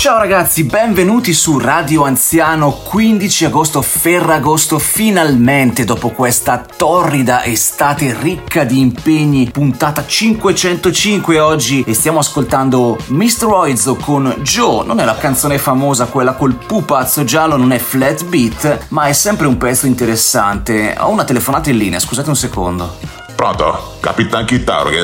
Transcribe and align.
Ciao 0.00 0.16
ragazzi, 0.16 0.64
benvenuti 0.64 1.34
su 1.34 1.58
Radio 1.58 2.04
Anziano 2.04 2.72
15 2.72 3.44
agosto 3.44 3.82
Ferragosto. 3.82 4.78
Finalmente 4.78 5.84
dopo 5.84 6.08
questa 6.08 6.64
torrida 6.74 7.44
estate 7.44 8.16
ricca 8.18 8.64
di 8.64 8.80
impegni, 8.80 9.50
puntata 9.50 10.06
505 10.06 11.38
oggi 11.38 11.84
e 11.86 11.92
stiamo 11.92 12.20
ascoltando 12.20 12.96
Mr. 13.08 13.44
Oizo 13.44 13.96
con 13.96 14.36
Joe. 14.40 14.86
Non 14.86 15.00
è 15.00 15.04
la 15.04 15.18
canzone 15.18 15.58
famosa, 15.58 16.06
quella 16.06 16.32
col 16.32 16.54
pupazzo 16.54 17.22
giallo, 17.24 17.58
non 17.58 17.70
è 17.70 17.78
flat 17.78 18.24
beat, 18.24 18.86
ma 18.88 19.04
è 19.04 19.12
sempre 19.12 19.48
un 19.48 19.58
pezzo 19.58 19.84
interessante. 19.84 20.96
Ho 20.98 21.10
una 21.10 21.24
telefonata 21.24 21.68
in 21.68 21.76
linea, 21.76 21.98
scusate 21.98 22.30
un 22.30 22.36
secondo. 22.36 23.19
Pronto? 23.40 23.96
Capitan 24.00 24.44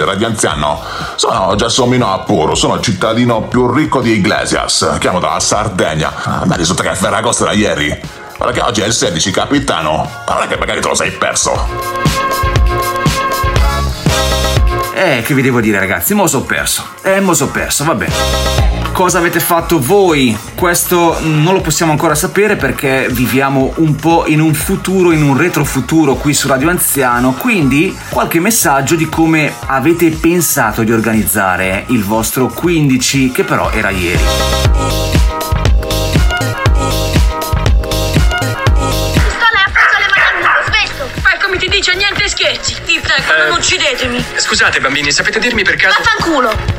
radio 0.05 0.27
anziano. 0.27 0.83
Sono 1.15 1.55
Gelsomino 1.55 2.13
Appuro, 2.13 2.55
sono 2.55 2.75
il 2.75 2.83
cittadino 2.83 3.45
più 3.45 3.73
ricco 3.73 4.03
di 4.03 4.13
Iglesias. 4.13 4.97
Chiamo 5.01 5.21
dalla 5.21 5.41
Sardegna. 5.41 6.13
A 6.23 6.45
me 6.45 6.55
risulta 6.59 6.83
che 6.83 6.91
è 6.91 6.95
Ferragosto 6.95 7.47
da 7.47 7.53
ieri. 7.53 7.99
Guarda 8.37 8.53
che 8.53 8.61
oggi 8.61 8.83
è 8.83 8.85
il 8.85 8.93
16, 8.93 9.31
capitano. 9.31 10.07
È 10.27 10.47
che 10.49 10.59
magari 10.59 10.83
te 10.83 10.89
lo 10.89 10.95
sei 10.95 11.13
perso. 11.13 11.67
Eh, 14.93 15.23
che 15.25 15.33
vi 15.33 15.41
devo 15.41 15.63
dire 15.63 15.79
ragazzi, 15.79 16.13
mo 16.13 16.27
so 16.27 16.43
perso. 16.43 16.85
Eh, 17.05 17.21
mo 17.21 17.33
so 17.33 17.49
perso, 17.49 17.85
va 17.85 17.95
bene 17.95 18.76
cosa 18.97 19.19
avete 19.19 19.41
fatto 19.41 19.79
voi. 19.79 20.35
Questo 20.55 21.19
non 21.21 21.53
lo 21.53 21.61
possiamo 21.61 21.93
ancora 21.93 22.15
sapere 22.15 22.57
perché 22.57 23.09
viviamo 23.11 23.75
un 23.77 23.95
po' 23.95 24.25
in 24.27 24.41
un 24.41 24.55
futuro, 24.55 25.13
in 25.13 25.23
un 25.23 25.37
retrofuturo 25.37 26.15
qui 26.15 26.33
su 26.33 26.49
Radio 26.49 26.71
Anziano, 26.71 27.35
quindi 27.35 27.95
qualche 28.09 28.41
messaggio 28.41 28.95
di 28.95 29.07
come 29.07 29.53
avete 29.67 30.09
pensato 30.13 30.83
di 30.83 30.93
organizzare 30.93 31.85
il 31.89 32.05
vostro 32.05 32.47
15 32.47 33.33
che 33.33 33.45
però 33.45 33.71
era 33.71 33.91
ieri. 33.91 34.23
dice 41.69 41.95
niente 41.95 42.27
scherzi. 42.27 42.75
Ti 42.87 43.01
prego, 43.01 43.35
eh, 43.35 43.49
non 43.49 43.59
uccidetemi. 43.59 44.25
Scusate 44.37 44.81
bambini, 44.81 45.13
sapete 45.13 45.39
dirmi 45.39 45.63
per 45.63 45.77
caso... 45.77 45.99
Vaffanculo! 45.99 46.76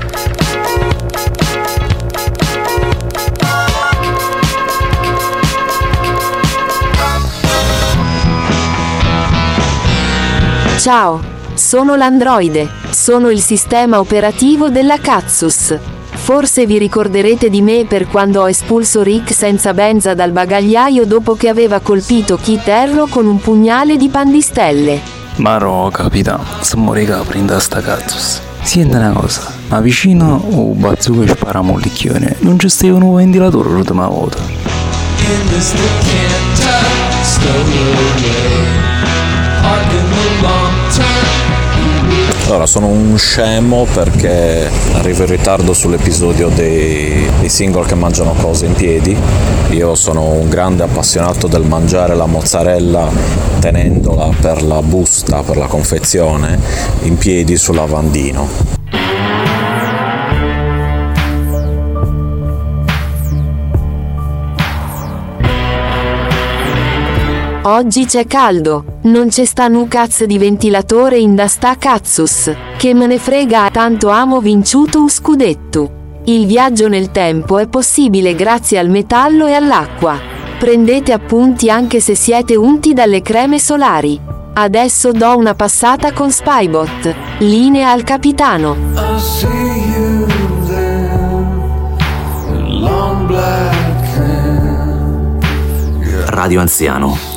Ciao, 10.90 11.20
sono 11.54 11.96
l'androide, 11.96 12.70
sono 12.92 13.30
il 13.30 13.42
sistema 13.42 14.00
operativo 14.00 14.70
della 14.70 15.00
Katsus. 15.00 15.78
Forse 16.14 16.66
vi 16.66 16.78
ricorderete 16.78 17.50
di 17.50 17.62
me 17.62 17.84
per 17.84 18.08
quando 18.08 18.44
ho 18.44 18.48
espulso 18.48 19.04
Rick 19.04 19.34
senza 19.34 19.74
benza 19.74 20.14
dal 20.14 20.32
bagagliaio 20.32 21.06
dopo 21.06 21.36
che 21.36 21.50
aveva 21.50 21.82
colpito 21.82 22.38
Kit 22.38 22.66
Erro 22.70 23.08
con 23.08 23.26
un 23.26 23.38
pugnale 23.42 23.98
di 23.98 24.08
pandistelle. 24.08 25.02
Ma 25.40 25.58
no, 25.58 25.90
capitano, 25.92 26.46
stiamo 26.62 26.94
capri 26.94 27.40
in 27.40 27.54
sta 27.60 27.82
Katsus. 27.82 28.40
Senti 28.62 28.96
una 28.96 29.12
cosa, 29.12 29.42
ma 29.68 29.82
vicino 29.82 30.42
o 30.52 30.72
bazzuco 30.72 31.20
che 31.20 31.28
spara 31.36 31.60
mollicchione, 31.60 32.38
non 32.40 32.58
ci 32.58 32.70
stava 32.70 32.94
un 32.94 33.14
ventilatore 33.14 33.68
l'ultima 33.68 34.08
volta. 34.08 34.38
In 34.40 35.50
this 35.50 35.74
allora, 42.48 42.66
sono 42.66 42.88
un 42.88 43.18
scemo 43.18 43.86
perché 43.94 44.70
arrivo 44.94 45.24
in 45.24 45.30
ritardo 45.30 45.74
sull'episodio 45.74 46.48
dei, 46.48 47.30
dei, 47.40 47.50
single 47.50 47.86
che 47.86 47.94
mangiano 47.94 48.34
cose 48.34 48.66
in 48.66 48.74
piedi. 48.74 49.16
Io 49.72 49.96
sono 49.96 50.24
un 50.32 50.48
grande 50.48 50.84
appassionato 50.84 51.48
del 51.48 51.64
mangiare 51.64 52.16
la 52.16 52.26
mozzarella 52.26 53.10
tenendola 53.60 54.30
per 54.40 54.64
la 54.64 54.82
busta, 54.82 55.42
per 55.42 55.58
la 55.58 55.68
confezione, 55.68 56.58
in 57.02 57.18
piedi 57.18 57.58
sul 57.58 57.76
lavandino. 57.76 58.77
Oggi 67.68 68.06
c'è 68.06 68.26
caldo, 68.26 69.00
non 69.04 69.28
c'è 69.28 69.44
sta 69.44 69.68
nu 69.68 69.90
cazzo 69.90 70.26
di 70.26 70.38
ventilatore 70.38 71.18
in 71.18 71.36
da 71.36 71.50
sta 71.50 71.76
cazzus. 71.76 72.50
Che 72.78 72.94
me 72.94 73.08
ne 73.08 73.20
frega, 73.20 73.70
tanto 73.72 74.08
amo 74.08 74.40
vinciuto 74.40 75.02
un 75.02 75.10
scudetto. 75.10 76.22
Il 76.28 76.46
viaggio 76.46 76.88
nel 76.88 77.12
tempo 77.12 77.58
è 77.58 77.68
possibile 77.68 78.36
grazie 78.36 78.80
al 78.80 78.88
metallo 78.88 79.48
e 79.48 79.54
all'acqua. 79.54 80.18
Prendete 80.58 81.12
appunti 81.12 81.70
anche 81.70 82.00
se 82.00 82.16
siete 82.16 82.56
unti 82.56 82.94
dalle 82.94 83.22
creme 83.22 83.60
solari. 83.60 84.18
Adesso 84.54 85.12
do 85.12 85.36
una 85.36 85.54
passata 85.54 86.14
con 86.14 86.32
Spybot. 86.32 87.16
Linea 87.40 87.92
al 87.92 88.04
capitano. 88.06 88.78
Radio 96.30 96.62
Anziano 96.62 97.37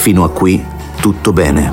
Fino 0.00 0.24
a 0.24 0.30
qui 0.30 0.64
tutto 0.98 1.34
bene. 1.34 1.70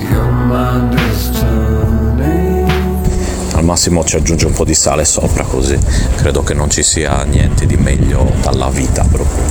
Al 3.53 3.63
massimo 3.63 4.03
ci 4.03 4.17
aggiunge 4.17 4.45
un 4.47 4.51
po' 4.51 4.65
di 4.65 4.73
sale 4.73 5.05
sopra 5.05 5.45
così 5.45 5.79
credo 6.17 6.43
che 6.43 6.53
non 6.53 6.69
ci 6.69 6.83
sia 6.83 7.23
niente 7.23 7.65
di 7.65 7.77
meglio 7.77 8.29
dalla 8.41 8.67
vita 8.67 9.05
proprio. 9.09 9.45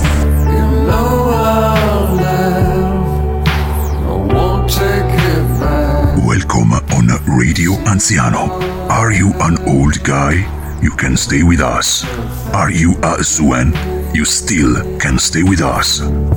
Welcome 6.23 6.79
on 6.91 7.19
Radio 7.25 7.79
Anziano. 7.85 8.59
Are 8.89 9.11
you 9.11 9.33
an 9.39 9.57
old 9.65 9.99
guy? 10.03 10.45
You 10.81 10.93
can 10.93 11.17
stay 11.17 11.41
with 11.41 11.61
us. 11.61 12.05
Are 12.51 12.71
you 12.71 12.95
a 13.01 13.23
Swen? 13.23 13.73
You 14.13 14.23
still 14.23 14.97
can 14.97 15.17
stay 15.17 15.41
with 15.41 15.61
us. 15.61 16.36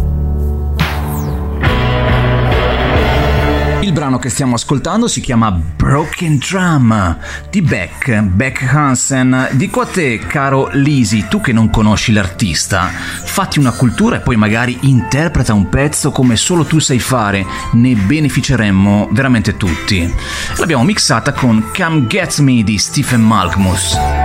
Brano 4.00 4.18
che 4.18 4.30
stiamo 4.30 4.54
ascoltando 4.54 5.08
si 5.08 5.20
chiama 5.20 5.50
Broken 5.50 6.38
Drum 6.38 7.18
di 7.50 7.60
Beck, 7.60 8.18
Beck 8.22 8.62
Hansen. 8.62 9.48
Dico 9.52 9.82
a 9.82 9.86
te, 9.86 10.18
caro 10.20 10.70
Lisi, 10.72 11.26
tu 11.28 11.42
che 11.42 11.52
non 11.52 11.68
conosci 11.68 12.10
l'artista, 12.10 12.86
fatti 12.86 13.58
una 13.58 13.72
cultura 13.72 14.16
e 14.16 14.20
poi 14.20 14.36
magari 14.36 14.78
interpreta 14.82 15.52
un 15.52 15.68
pezzo 15.68 16.12
come 16.12 16.36
solo 16.36 16.64
tu 16.64 16.78
sai 16.78 16.98
fare, 16.98 17.44
ne 17.72 17.94
beneficeremmo 17.94 19.10
veramente 19.12 19.58
tutti. 19.58 20.10
L'abbiamo 20.56 20.84
mixata 20.84 21.34
con 21.34 21.70
Come 21.76 22.06
Get 22.06 22.38
Me 22.38 22.62
di 22.62 22.78
Stephen 22.78 23.20
Malkmus. 23.20 24.19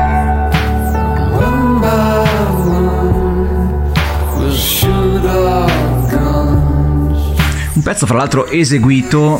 Pezzo 7.85 8.07
fra 8.07 8.17
l'altro 8.17 8.47
eseguito 8.47 9.39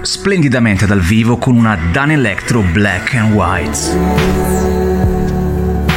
splendidamente 0.00 0.84
dal 0.84 0.98
vivo 0.98 1.36
con 1.36 1.54
una 1.56 1.78
Dan 1.92 2.10
Electro 2.10 2.60
Black 2.60 3.14
and 3.14 3.32
White 3.32 4.66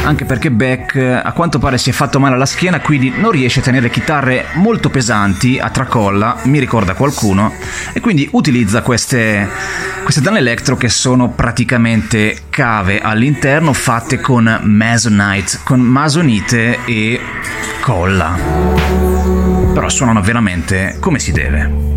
anche 0.04 0.24
perché 0.24 0.52
Beck 0.52 0.94
a 0.94 1.32
quanto 1.32 1.58
pare 1.58 1.78
si 1.78 1.90
è 1.90 1.92
fatto 1.92 2.20
male 2.20 2.36
alla 2.36 2.46
schiena, 2.46 2.80
quindi 2.80 3.12
non 3.16 3.32
riesce 3.32 3.58
a 3.58 3.62
tenere 3.64 3.90
chitarre 3.90 4.46
molto 4.54 4.90
pesanti 4.90 5.58
a 5.58 5.70
tracolla, 5.70 6.38
mi 6.44 6.58
ricorda 6.60 6.94
qualcuno, 6.94 7.52
e 7.92 8.00
quindi 8.00 8.28
utilizza 8.32 8.82
queste, 8.82 9.48
queste 10.02 10.20
Dan 10.20 10.36
Electro 10.36 10.76
che 10.76 10.88
sono 10.88 11.30
praticamente 11.30 12.42
cave 12.50 13.00
all'interno 13.00 13.72
fatte 13.72 14.20
con 14.20 14.60
masonite, 14.62 15.60
con 15.64 15.80
masonite 15.80 16.78
e 16.84 17.20
colla. 17.80 19.11
Però 19.72 19.88
suonano 19.88 20.20
veramente 20.20 20.96
come 21.00 21.18
si 21.18 21.32
deve. 21.32 21.90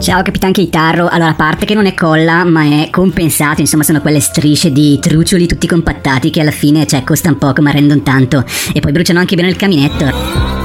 Ciao 0.00 0.22
Capitan 0.22 0.50
Chitarro, 0.50 1.06
allora 1.06 1.30
a 1.30 1.34
parte 1.34 1.64
che 1.64 1.74
non 1.74 1.86
è 1.86 1.94
colla 1.94 2.42
ma 2.42 2.64
è 2.64 2.88
compensato, 2.90 3.60
insomma 3.60 3.84
sono 3.84 4.00
quelle 4.00 4.18
strisce 4.18 4.72
di 4.72 4.98
trucioli 4.98 5.46
tutti 5.46 5.68
compattati 5.68 6.30
che 6.30 6.40
alla 6.40 6.50
fine 6.50 6.86
cioè 6.86 7.04
costano 7.04 7.36
poco 7.36 7.62
ma 7.62 7.70
rendono 7.70 8.02
tanto 8.02 8.44
e 8.74 8.80
poi 8.80 8.90
bruciano 8.90 9.20
anche 9.20 9.36
bene 9.36 9.48
il 9.50 9.56
caminetto. 9.56 10.61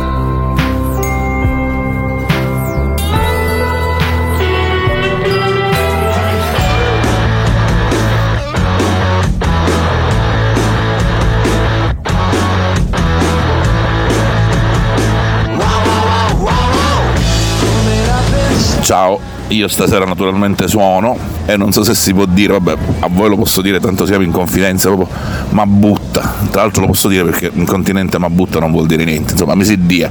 Ciao, 18.88 19.20
io 19.50 19.68
stasera 19.68 20.06
naturalmente 20.06 20.70
suono 20.70 21.18
e 21.46 21.58
non 21.58 21.74
so 21.74 21.84
se 21.84 21.94
si 21.94 22.14
può 22.14 22.24
dire, 22.26 22.54
vabbè, 22.54 22.78
a 23.02 23.10
voi 23.12 23.28
lo 23.28 23.36
posso 23.36 23.62
dire, 23.62 23.82
tanto 23.82 24.06
siamo 24.06 24.24
in 24.24 24.32
confidenza, 24.32 24.88
proprio 24.88 25.10
ma 25.50 25.66
butta. 25.66 26.22
Tra 26.50 26.62
l'altro 26.62 26.84
lo 26.84 26.88
posso 26.88 27.10
dire 27.10 27.26
perché 27.26 27.52
in 27.54 27.66
continente 27.66 28.18
ma 28.18 28.30
butta 28.30 28.60
non 28.60 28.72
vuol 28.72 28.86
dire 28.86 29.04
niente, 29.04 29.34
insomma, 29.34 29.56
mi 29.56 29.66
si 29.66 29.86
dia. 29.86 30.10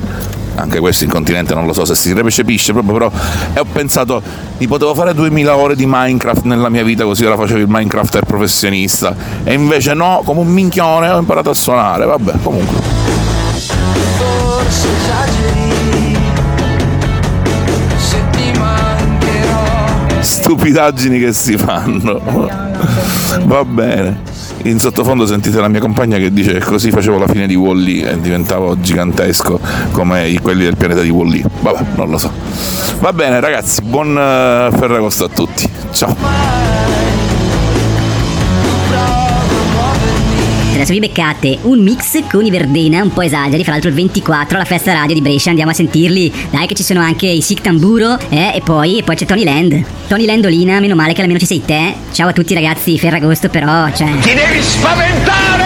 Anche 0.57 0.79
questo 0.79 1.05
in 1.05 1.11
continente 1.11 1.55
non 1.55 1.65
lo 1.65 1.73
so 1.73 1.87
se 1.87 1.95
si 1.95 2.13
recepisce 2.13 2.73
proprio 2.73 2.93
però 2.93 3.11
e 3.53 3.61
ho 3.61 3.67
pensato 3.71 4.23
mi 4.57 4.67
potevo 4.67 4.95
fare 4.95 5.13
2000 5.13 5.55
ore 5.55 5.77
di 5.77 5.85
Minecraft 5.87 6.45
nella 6.45 6.71
mia 6.71 6.83
vita 6.83 7.05
così 7.05 7.27
ora 7.27 7.37
facevo 7.37 7.61
il 7.61 7.69
Minecrafter 7.69 8.25
professionista. 8.25 9.15
E 9.43 9.55
invece 9.55 9.95
no 9.95 10.21
come 10.23 10.41
un 10.41 10.49
minchione 10.49 11.09
ho 11.09 11.19
imparato 11.19 11.49
a 11.49 11.55
suonare 11.55 12.05
vabbè 12.05 12.33
comunque 12.43 12.97
stupidaggini 20.47 21.19
che 21.19 21.33
si 21.33 21.57
fanno 21.57 22.23
va 23.47 23.65
bene 23.65 24.23
in 24.63 24.79
sottofondo 24.79 25.27
sentite 25.27 25.61
la 25.61 25.67
mia 25.67 25.81
compagna 25.81 26.19
che 26.19 26.33
dice 26.33 26.53
che 26.53 26.61
così 26.61 26.93
facevo 26.93 27.19
la 27.19 27.27
fine 27.27 27.49
di 27.49 27.57
Wall-E 27.57 28.11
e 28.11 28.21
diventavo 28.21 28.81
gigantesco 28.81 29.59
come 29.91 30.39
quelli 30.41 30.63
del 30.65 30.77
pianeta 30.77 31.03
di 31.03 31.11
Wall-E. 31.11 31.45
Vabbè, 31.61 31.85
non 31.95 32.11
lo 32.11 32.19
so. 32.19 32.33
Va 32.99 33.13
bene 33.13 33.39
ragazzi, 33.39 33.83
buon 33.83 34.11
uh, 34.11 34.77
Ferragosto 34.77 35.25
a 35.25 35.29
tutti. 35.29 35.69
Ciao. 35.93 37.06
Adesso 40.77 40.93
vi 40.93 41.01
beccate 41.01 41.59
un 41.63 41.83
mix 41.83 42.23
con 42.29 42.45
i 42.45 42.51
Verdena, 42.51 43.03
un 43.03 43.11
po' 43.11 43.23
esageri, 43.23 43.63
fra 43.63 43.73
l'altro 43.73 43.89
il 43.89 43.97
24 43.97 44.57
alla 44.57 44.67
festa 44.67 44.93
radio 44.93 45.15
di 45.15 45.23
Brescia, 45.23 45.49
andiamo 45.49 45.71
a 45.71 45.75
sentirli. 45.75 46.31
Dai 46.51 46.67
che 46.67 46.75
ci 46.75 46.83
sono 46.83 47.01
anche 47.01 47.27
i 47.27 47.41
Sick 47.41 47.63
Tamburo 47.63 48.19
eh, 48.29 48.53
e, 48.55 48.61
poi, 48.63 48.99
e 48.99 49.03
poi 49.03 49.17
c'è 49.17 49.25
Tony 49.25 49.43
Land. 49.43 49.83
Tony 50.07 50.27
Landolina, 50.27 50.79
meno 50.79 50.95
male 50.95 51.15
che 51.15 51.23
almeno 51.23 51.39
ci 51.39 51.47
sei 51.47 51.63
te. 51.65 51.95
Ciao 52.13 52.29
a 52.29 52.33
tutti 52.33 52.53
ragazzi, 52.53 52.99
Ferragosto 52.99 53.49
però, 53.49 53.91
cioè... 53.91 54.19
Ti 54.19 54.35
devi 54.35 54.61
spaventare! 54.61 55.66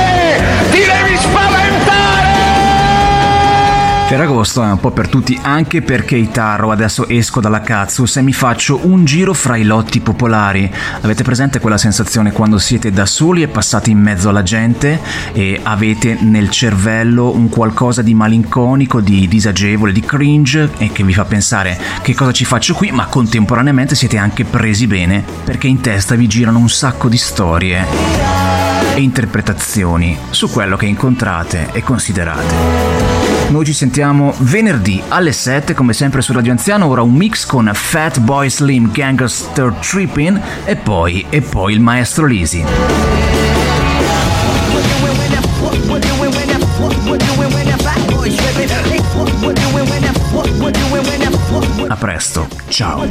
Ferragosto 4.10 4.64
è 4.64 4.66
un 4.66 4.80
po' 4.80 4.90
per 4.90 5.06
tutti 5.06 5.38
anche 5.40 5.82
perché 5.82 6.16
i 6.16 6.32
Tarro 6.32 6.72
adesso 6.72 7.06
esco 7.06 7.40
dalla 7.40 7.60
Katsus 7.60 8.16
e 8.16 8.22
mi 8.22 8.32
faccio 8.32 8.80
un 8.82 9.04
giro 9.04 9.32
fra 9.32 9.54
i 9.54 9.62
lotti 9.62 10.00
popolari. 10.00 10.68
Avete 11.02 11.22
presente 11.22 11.60
quella 11.60 11.78
sensazione 11.78 12.32
quando 12.32 12.58
siete 12.58 12.90
da 12.90 13.06
soli 13.06 13.42
e 13.42 13.46
passate 13.46 13.90
in 13.90 14.00
mezzo 14.00 14.28
alla 14.28 14.42
gente 14.42 15.00
e 15.30 15.60
avete 15.62 16.18
nel 16.22 16.50
cervello 16.50 17.32
un 17.32 17.48
qualcosa 17.48 18.02
di 18.02 18.12
malinconico, 18.12 19.00
di 19.00 19.28
disagevole, 19.28 19.92
di 19.92 20.00
cringe 20.00 20.70
e 20.78 20.90
che 20.90 21.04
vi 21.04 21.14
fa 21.14 21.24
pensare 21.24 21.80
che 22.02 22.12
cosa 22.12 22.32
ci 22.32 22.44
faccio 22.44 22.74
qui, 22.74 22.90
ma 22.90 23.06
contemporaneamente 23.06 23.94
siete 23.94 24.18
anche 24.18 24.44
presi 24.44 24.88
bene 24.88 25.24
perché 25.44 25.68
in 25.68 25.80
testa 25.80 26.16
vi 26.16 26.26
girano 26.26 26.58
un 26.58 26.68
sacco 26.68 27.08
di 27.08 27.16
storie 27.16 27.86
e 28.92 29.00
interpretazioni 29.00 30.18
su 30.30 30.50
quello 30.50 30.76
che 30.76 30.86
incontrate 30.86 31.68
e 31.70 31.84
considerate. 31.84 33.09
Noi 33.50 33.64
ci 33.64 33.72
sentiamo 33.72 34.32
venerdì 34.38 35.02
alle 35.08 35.32
7 35.32 35.74
come 35.74 35.92
sempre 35.92 36.22
su 36.22 36.32
Radio 36.32 36.52
Anziano, 36.52 36.86
ora 36.86 37.02
un 37.02 37.12
mix 37.12 37.44
con 37.44 37.68
Fat 37.74 38.20
Boy 38.20 38.48
Slim 38.48 38.92
Gangster 38.92 39.72
Trippin 39.72 40.40
e 40.64 40.76
poi, 40.76 41.26
e 41.28 41.40
poi 41.40 41.72
il 41.72 41.80
maestro 41.80 42.26
Lisi. 42.26 42.64
A 51.88 51.96
presto, 51.96 52.46
ciao. 52.68 53.04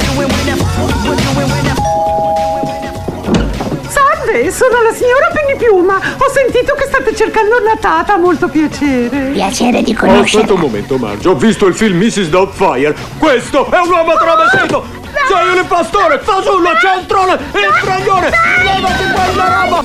Salve, 4.40 4.50
sono 4.50 4.82
la 4.82 4.92
signora 4.94 5.28
Pennipiuma. 5.32 6.00
Ho 6.16 6.30
sentito 6.32 6.74
che 6.74 6.86
state 6.86 7.14
cercando 7.14 7.60
una 7.60 7.76
tata, 7.78 8.16
molto 8.16 8.48
piacere. 8.48 9.32
Piacere 9.32 9.82
di 9.82 9.92
conoscerla. 9.94 10.24
aspetta 10.24 10.54
un 10.54 10.60
momento, 10.60 10.96
Marge. 10.96 11.28
Ho 11.28 11.34
visto 11.34 11.66
il 11.66 11.74
film 11.74 11.98
Mrs. 11.98 12.28
Doubtfire. 12.28 12.96
Questo 13.18 13.70
è 13.70 13.78
un 13.78 13.90
uomo 13.90 14.14
travestito! 14.14 14.96
Sei 15.28 15.58
il 15.58 15.64
pastore, 15.66 16.20
fasullo, 16.22 16.70
centrone, 16.80 17.34
il 17.34 17.74
fraglione! 17.82 18.30
Levati 18.64 19.04
quella 19.12 19.62
roba! 19.62 19.84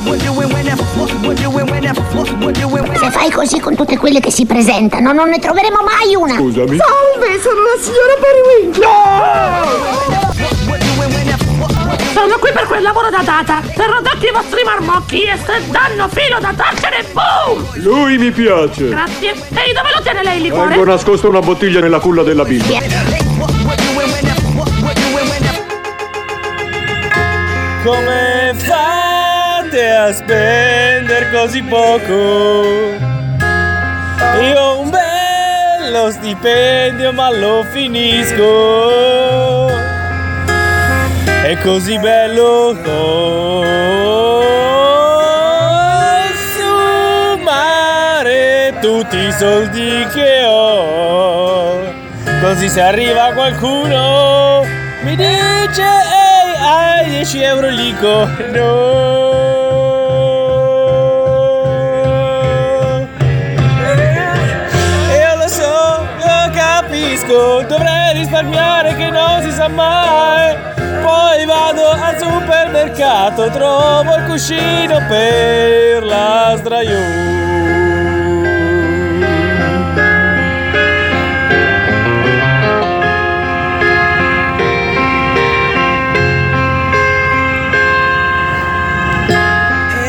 Se 2.98 3.12
fai 3.12 3.30
così 3.31 3.60
con 3.60 3.75
tutte 3.75 3.98
quelle 3.98 4.19
che 4.19 4.31
si 4.31 4.46
presentano, 4.46 5.12
non 5.12 5.30
ne 5.30 5.40
troveremo 5.40 5.80
mai 5.84 6.16
una. 6.16 6.36
Scusami. 6.36 6.78
Salve, 6.78 7.42
sono 7.42 7.62
la 7.62 7.75
signora 7.81 8.13
Periwinkle. 8.22 8.86
Sono 12.15 12.38
qui 12.39 12.50
per 12.53 12.65
quel 12.65 12.81
lavoro 12.81 13.09
da 13.09 13.21
data, 13.21 13.62
per 13.75 13.89
rodacchi 13.89 14.27
i 14.27 14.31
vostri 14.31 14.63
marmocchi 14.63 15.23
e 15.23 15.35
se 15.35 15.69
danno 15.69 16.07
filo 16.07 16.39
da 16.39 16.53
torcere, 16.56 17.06
boom! 17.12 17.83
Lui 17.83 18.17
mi 18.17 18.31
piace. 18.31 18.88
Grazie. 18.88 19.31
Ehi, 19.31 19.73
dove 19.73 19.89
lo 19.94 20.01
tiene 20.01 20.23
lei 20.23 20.38
il 20.38 20.44
liquore? 20.44 20.69
Tengo 20.69 20.85
nascosto 20.85 21.27
una 21.27 21.41
bottiglia 21.41 21.81
nella 21.81 22.00
culla 22.00 22.23
della 22.23 22.45
bimba. 22.45 22.79
Come 27.83 28.53
fate 28.56 29.91
a 29.91 30.13
spendere 30.13 31.31
così 31.33 31.62
poco? 31.63 32.13
Io 34.41 34.57
ho 34.57 34.79
un 34.79 34.89
bello 34.89 36.12
stipendio 36.12 37.12
ma 37.12 37.29
lo 37.29 37.65
finisco. 37.73 39.44
È 41.45 41.56
così 41.59 42.00
bello 42.00 42.75
consumare 47.44 48.74
tutti 48.81 49.15
i 49.15 49.31
soldi 49.31 50.07
che 50.12 50.44
ho. 50.44 51.83
Così 52.42 52.68
se 52.68 52.81
arriva 52.81 53.31
qualcuno 53.33 54.63
mi 55.03 55.15
dice 55.15 55.83
ehi 55.83 56.56
hai 56.59 57.09
10 57.12 57.42
euro 57.44 57.69
lì 57.69 57.95
no. 58.51 59.03
Capisco, 66.53 67.62
dovrei 67.68 68.13
risparmiare 68.13 68.95
che 68.95 69.09
non 69.09 69.41
si 69.44 69.51
sa 69.51 69.68
mai. 69.68 70.64
Poi 71.15 71.45
vado 71.45 71.91
al 71.91 72.17
supermercato, 72.19 73.50
trovo 73.50 74.15
il 74.15 74.24
cuscino 74.25 74.98
per 75.07 76.03
la 76.03 76.55
sdraio. 76.57 76.98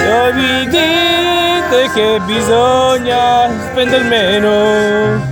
E 0.00 0.32
mi 0.32 0.66
dite 0.66 1.90
che 1.94 2.20
bisogna 2.24 3.48
spendere 3.70 4.02
meno 4.04 5.22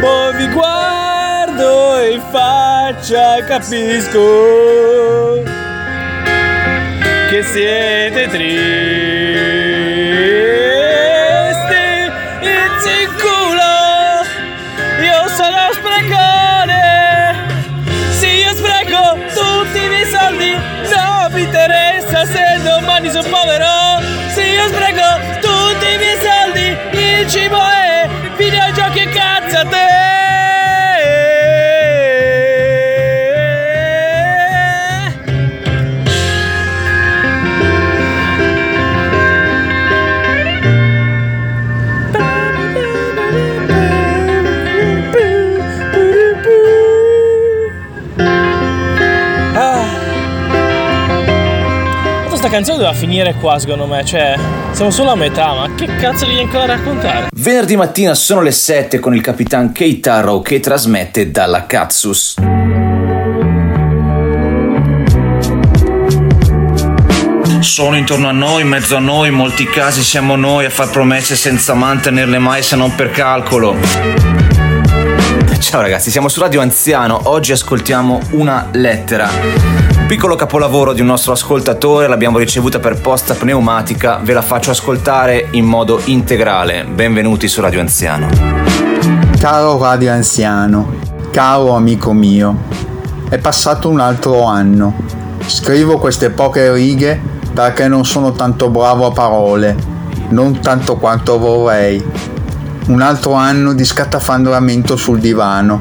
Poi 0.00 0.36
vi 0.36 0.48
guardo 0.48 1.98
in 2.10 2.20
faccia 2.92 3.42
capisco 3.44 5.42
Che 7.30 7.42
siete 7.42 8.28
tristi 8.28 9.21
canzone 52.52 52.76
doveva 52.76 52.94
finire 52.94 53.34
qua, 53.40 53.58
secondo 53.58 53.86
me. 53.86 54.04
Cioè, 54.04 54.34
siamo 54.72 54.90
solo 54.90 55.10
a 55.10 55.14
metà, 55.14 55.54
ma 55.54 55.74
che 55.74 55.86
cazzo 55.96 56.26
devi 56.26 56.40
ancora 56.40 56.66
raccontare? 56.66 57.28
Venerdì 57.34 57.76
mattina 57.76 58.14
sono 58.14 58.42
le 58.42 58.52
7 58.52 58.98
con 58.98 59.14
il 59.14 59.22
capitano 59.22 59.72
Keitaro 59.72 60.40
che 60.40 60.60
trasmette 60.60 61.30
dalla 61.30 61.64
Katsus. 61.64 62.34
sono 67.60 67.96
intorno 67.96 68.28
a 68.28 68.32
noi, 68.32 68.62
in 68.62 68.68
mezzo 68.68 68.96
a 68.96 68.98
noi, 68.98 69.28
in 69.28 69.34
molti 69.34 69.64
casi 69.64 70.02
siamo 70.02 70.34
noi 70.34 70.64
a 70.64 70.70
far 70.70 70.90
promesse 70.90 71.36
senza 71.36 71.74
mantenerle 71.74 72.38
mai 72.38 72.62
se 72.62 72.74
non 72.74 72.92
per 72.94 73.12
calcolo. 73.12 73.76
Ciao 75.60 75.80
ragazzi, 75.80 76.10
siamo 76.10 76.28
su 76.28 76.40
Radio 76.40 76.60
Anziano, 76.60 77.30
oggi 77.30 77.52
ascoltiamo 77.52 78.20
una 78.32 78.68
lettera. 78.72 79.91
Piccolo 80.12 80.36
capolavoro 80.36 80.92
di 80.92 81.00
un 81.00 81.06
nostro 81.06 81.32
ascoltatore, 81.32 82.06
l'abbiamo 82.06 82.36
ricevuta 82.36 82.78
per 82.78 83.00
posta 83.00 83.32
pneumatica, 83.32 84.20
ve 84.22 84.34
la 84.34 84.42
faccio 84.42 84.70
ascoltare 84.70 85.48
in 85.52 85.64
modo 85.64 86.02
integrale. 86.04 86.84
Benvenuti 86.84 87.48
su 87.48 87.62
Radio 87.62 87.80
Anziano. 87.80 88.28
Caro 89.38 89.78
Radio 89.78 90.12
Anziano, 90.12 90.96
caro 91.30 91.74
amico 91.74 92.12
mio, 92.12 92.58
è 93.30 93.38
passato 93.38 93.88
un 93.88 94.00
altro 94.00 94.44
anno. 94.44 94.96
Scrivo 95.46 95.96
queste 95.96 96.28
poche 96.28 96.70
righe 96.70 97.18
perché 97.54 97.88
non 97.88 98.04
sono 98.04 98.32
tanto 98.32 98.68
bravo 98.68 99.06
a 99.06 99.12
parole, 99.12 99.74
non 100.28 100.60
tanto 100.60 100.98
quanto 100.98 101.38
vorrei. 101.38 102.04
Un 102.88 103.00
altro 103.00 103.32
anno 103.32 103.72
di 103.72 103.82
scattafandolamento 103.86 104.94
sul 104.94 105.20
divano. 105.20 105.80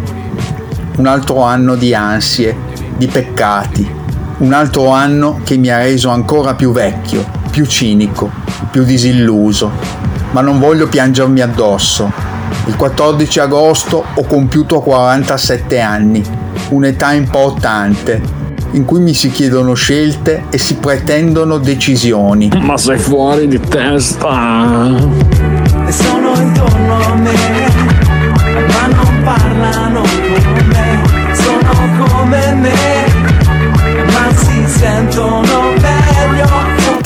Un 0.96 1.06
altro 1.06 1.44
anno 1.44 1.76
di 1.76 1.94
ansie, 1.94 2.56
di 2.96 3.08
peccati. 3.08 4.00
Un 4.42 4.54
altro 4.54 4.90
anno 4.90 5.40
che 5.44 5.56
mi 5.56 5.70
ha 5.70 5.78
reso 5.78 6.10
ancora 6.10 6.56
più 6.56 6.72
vecchio, 6.72 7.24
più 7.52 7.64
cinico, 7.68 8.32
più 8.72 8.84
disilluso. 8.84 9.70
Ma 10.32 10.42
non 10.42 10.58
voglio 10.58 10.88
piangermi 10.88 11.42
addosso. 11.42 12.12
Il 12.66 12.76
14 12.76 13.40
agosto 13.40 14.04
ho 14.12 14.24
compiuto 14.24 14.80
47 14.80 15.80
anni, 15.80 16.24
un'età 16.70 17.14
importante, 17.14 18.20
in 18.72 18.84
cui 18.84 19.02
mi 19.02 19.14
si 19.14 19.30
chiedono 19.30 19.76
scelte 19.76 20.46
e 20.50 20.58
si 20.58 20.74
pretendono 20.74 21.60
decisioni. 21.60 22.50
Ma 22.62 22.78
sei 22.78 22.98
fuori 22.98 23.48
di 23.48 23.60
testa. 23.60 24.90
E 25.86 25.92
sono 25.92 26.34
intorno 26.36 27.00
a 27.00 27.14
me, 27.14 27.70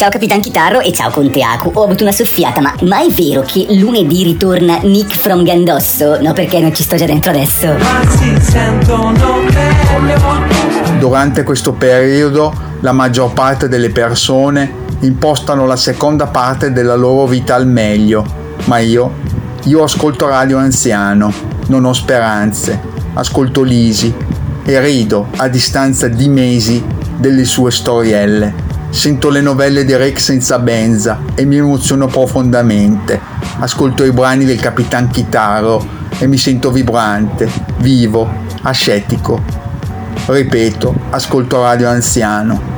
Ciao 0.05 0.13
Capitan 0.13 0.39
Chitarro 0.39 0.81
e 0.81 0.93
ciao 0.93 1.09
Conte 1.09 1.41
Aku. 1.41 1.71
Ho 1.73 1.83
avuto 1.85 2.03
una 2.03 2.11
soffiata, 2.11 2.61
ma, 2.61 2.71
ma 2.81 3.01
è 3.01 3.09
vero 3.09 3.41
che 3.41 3.65
lunedì 3.69 4.21
ritorna 4.21 4.77
Nick 4.83 5.15
from 5.15 5.43
Gandosso? 5.43 6.21
No, 6.21 6.31
perché 6.31 6.59
non 6.59 6.71
ci 6.75 6.83
sto 6.83 6.95
già 6.95 7.07
dentro 7.07 7.31
adesso. 7.31 7.75
Durante 10.99 11.41
questo 11.41 11.73
periodo 11.73 12.53
la 12.81 12.91
maggior 12.91 13.33
parte 13.33 13.67
delle 13.67 13.89
persone 13.89 14.71
impostano 14.99 15.65
la 15.65 15.75
seconda 15.75 16.27
parte 16.27 16.71
della 16.71 16.95
loro 16.95 17.25
vita 17.25 17.55
al 17.55 17.65
meglio, 17.65 18.23
ma 18.65 18.77
io, 18.77 19.11
io 19.63 19.81
ascolto 19.81 20.27
Radio 20.27 20.59
Anziano, 20.59 21.33
non 21.65 21.83
ho 21.83 21.93
speranze, 21.93 22.79
ascolto 23.15 23.63
Lisi 23.63 24.13
e 24.65 24.79
rido 24.79 25.29
a 25.37 25.47
distanza 25.47 26.07
di 26.07 26.29
mesi 26.29 26.83
delle 27.17 27.43
sue 27.43 27.71
storielle. 27.71 28.64
Sento 28.89 29.29
le 29.29 29.41
novelle 29.41 29.83
di 29.83 29.95
Rex 29.95 30.23
senza 30.23 30.59
benza 30.59 31.19
e 31.35 31.45
mi 31.45 31.57
emoziono 31.57 32.07
profondamente. 32.07 33.19
Ascolto 33.59 34.03
i 34.03 34.11
brani 34.11 34.45
del 34.45 34.59
Capitan 34.59 35.09
Chitaro 35.09 35.85
e 36.17 36.27
mi 36.27 36.37
sento 36.37 36.71
vibrante, 36.71 37.49
vivo, 37.77 38.29
ascetico. 38.61 39.41
Ripeto, 40.25 40.95
ascolto 41.09 41.61
Radio 41.61 41.89
Anziano. 41.89 42.73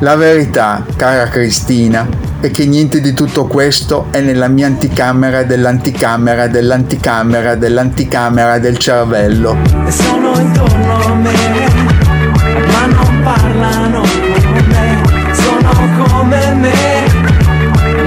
La 0.00 0.16
verità, 0.16 0.84
cara 0.96 1.28
Cristina, 1.28 2.08
è 2.40 2.50
che 2.50 2.64
niente 2.64 3.02
di 3.02 3.12
tutto 3.12 3.44
questo 3.44 4.06
è 4.10 4.20
nella 4.20 4.48
mia 4.48 4.66
anticamera 4.66 5.42
dell'anticamera 5.42 6.46
dell'anticamera 6.46 7.54
dell'anticamera 7.54 8.58
del 8.58 8.78
cervello. 8.78 9.58
E 9.86 9.90
sono 9.90 10.32
intorno 10.38 11.04
a 11.04 11.14
me, 11.14 11.59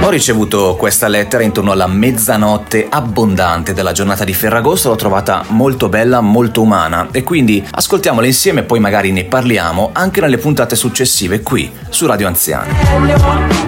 Ho 0.04 0.10
ricevuto 0.10 0.76
questa 0.76 1.08
lettera 1.08 1.42
intorno 1.42 1.72
alla 1.72 1.86
mezzanotte 1.86 2.88
abbondante 2.90 3.72
della 3.72 3.92
giornata 3.92 4.22
di 4.22 4.34
Ferragosto, 4.34 4.90
l'ho 4.90 4.96
trovata 4.96 5.44
molto 5.48 5.88
bella, 5.88 6.20
molto 6.20 6.60
umana 6.60 7.08
e 7.10 7.22
quindi 7.22 7.66
ascoltiamola 7.70 8.26
insieme 8.26 8.60
e 8.60 8.62
poi 8.64 8.80
magari 8.80 9.12
ne 9.12 9.24
parliamo 9.24 9.88
anche 9.94 10.20
nelle 10.20 10.36
puntate 10.36 10.76
successive 10.76 11.40
qui 11.40 11.72
su 11.88 12.04
Radio 12.04 12.26
Anziano. 12.26 12.74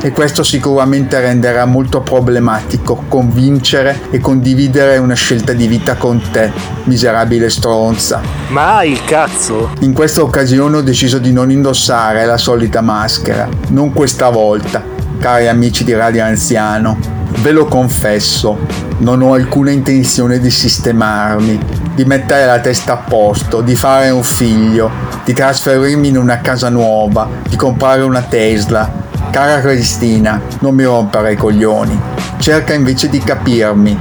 E 0.02 0.10
questo 0.10 0.42
sicuramente 0.42 1.18
renderà 1.18 1.64
molto 1.64 2.02
problematico 2.02 3.04
convincere 3.08 3.98
e 4.10 4.18
condividere 4.18 4.98
una 4.98 5.14
scelta 5.14 5.54
di 5.54 5.66
vita 5.66 5.96
con 5.96 6.20
te, 6.32 6.52
miserabile 6.84 7.48
stronza. 7.48 8.20
Ma 8.48 8.76
hai 8.76 8.92
il 8.92 9.02
cazzo? 9.06 9.70
In 9.80 9.94
questa 9.94 10.20
occasione 10.20 10.76
ho 10.76 10.82
deciso 10.82 11.16
di 11.16 11.32
non 11.32 11.50
indossare 11.50 12.26
la 12.26 12.36
solita 12.36 12.82
maschera, 12.82 13.48
non 13.68 13.94
questa 13.94 14.28
volta, 14.28 14.95
cari 15.18 15.48
amici 15.48 15.84
di 15.84 15.92
Radio 15.92 16.24
Anziano. 16.24 16.98
Ve 17.42 17.52
lo 17.52 17.66
confesso, 17.66 18.58
non 18.98 19.22
ho 19.22 19.34
alcuna 19.34 19.70
intenzione 19.70 20.38
di 20.38 20.50
sistemarmi, 20.50 21.58
di 21.94 22.04
mettere 22.04 22.46
la 22.46 22.60
testa 22.60 22.94
a 22.94 22.96
posto, 22.96 23.60
di 23.60 23.74
fare 23.74 24.10
un 24.10 24.22
figlio, 24.22 24.90
di 25.24 25.32
trasferirmi 25.32 26.08
in 26.08 26.18
una 26.18 26.40
casa 26.40 26.68
nuova, 26.68 27.28
di 27.48 27.56
comprare 27.56 28.02
una 28.02 28.22
Tesla. 28.22 29.04
Cara 29.30 29.60
Cristina, 29.60 30.40
non 30.60 30.74
mi 30.74 30.84
rompere 30.84 31.32
i 31.32 31.36
coglioni. 31.36 32.00
Cerca 32.38 32.74
invece 32.74 33.08
di 33.08 33.18
capirmi, 33.18 33.98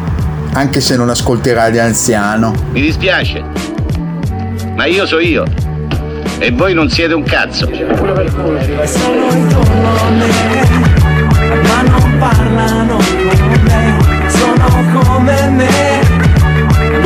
anche 0.53 0.79
se 0.79 0.95
non 0.95 1.10
ascolti 1.10 1.51
Radio 1.51 1.81
Anziano. 1.81 2.53
Mi 2.72 2.81
dispiace, 2.81 3.43
ma 4.75 4.86
io 4.86 5.05
so 5.05 5.19
io. 5.19 5.45
E 6.38 6.51
voi 6.51 6.74
non 6.74 6.89
siete 6.89 7.13
un 7.13 7.24
cazzo. 7.24 7.65
Sono 7.65 7.77
intorno 9.31 9.98
a 10.00 10.10
me, 10.10 10.95
parlano 12.29 12.98
con 12.98 13.62
me. 13.63 14.29
Sono 14.29 15.00
come 15.00 15.50
me, 15.50 16.01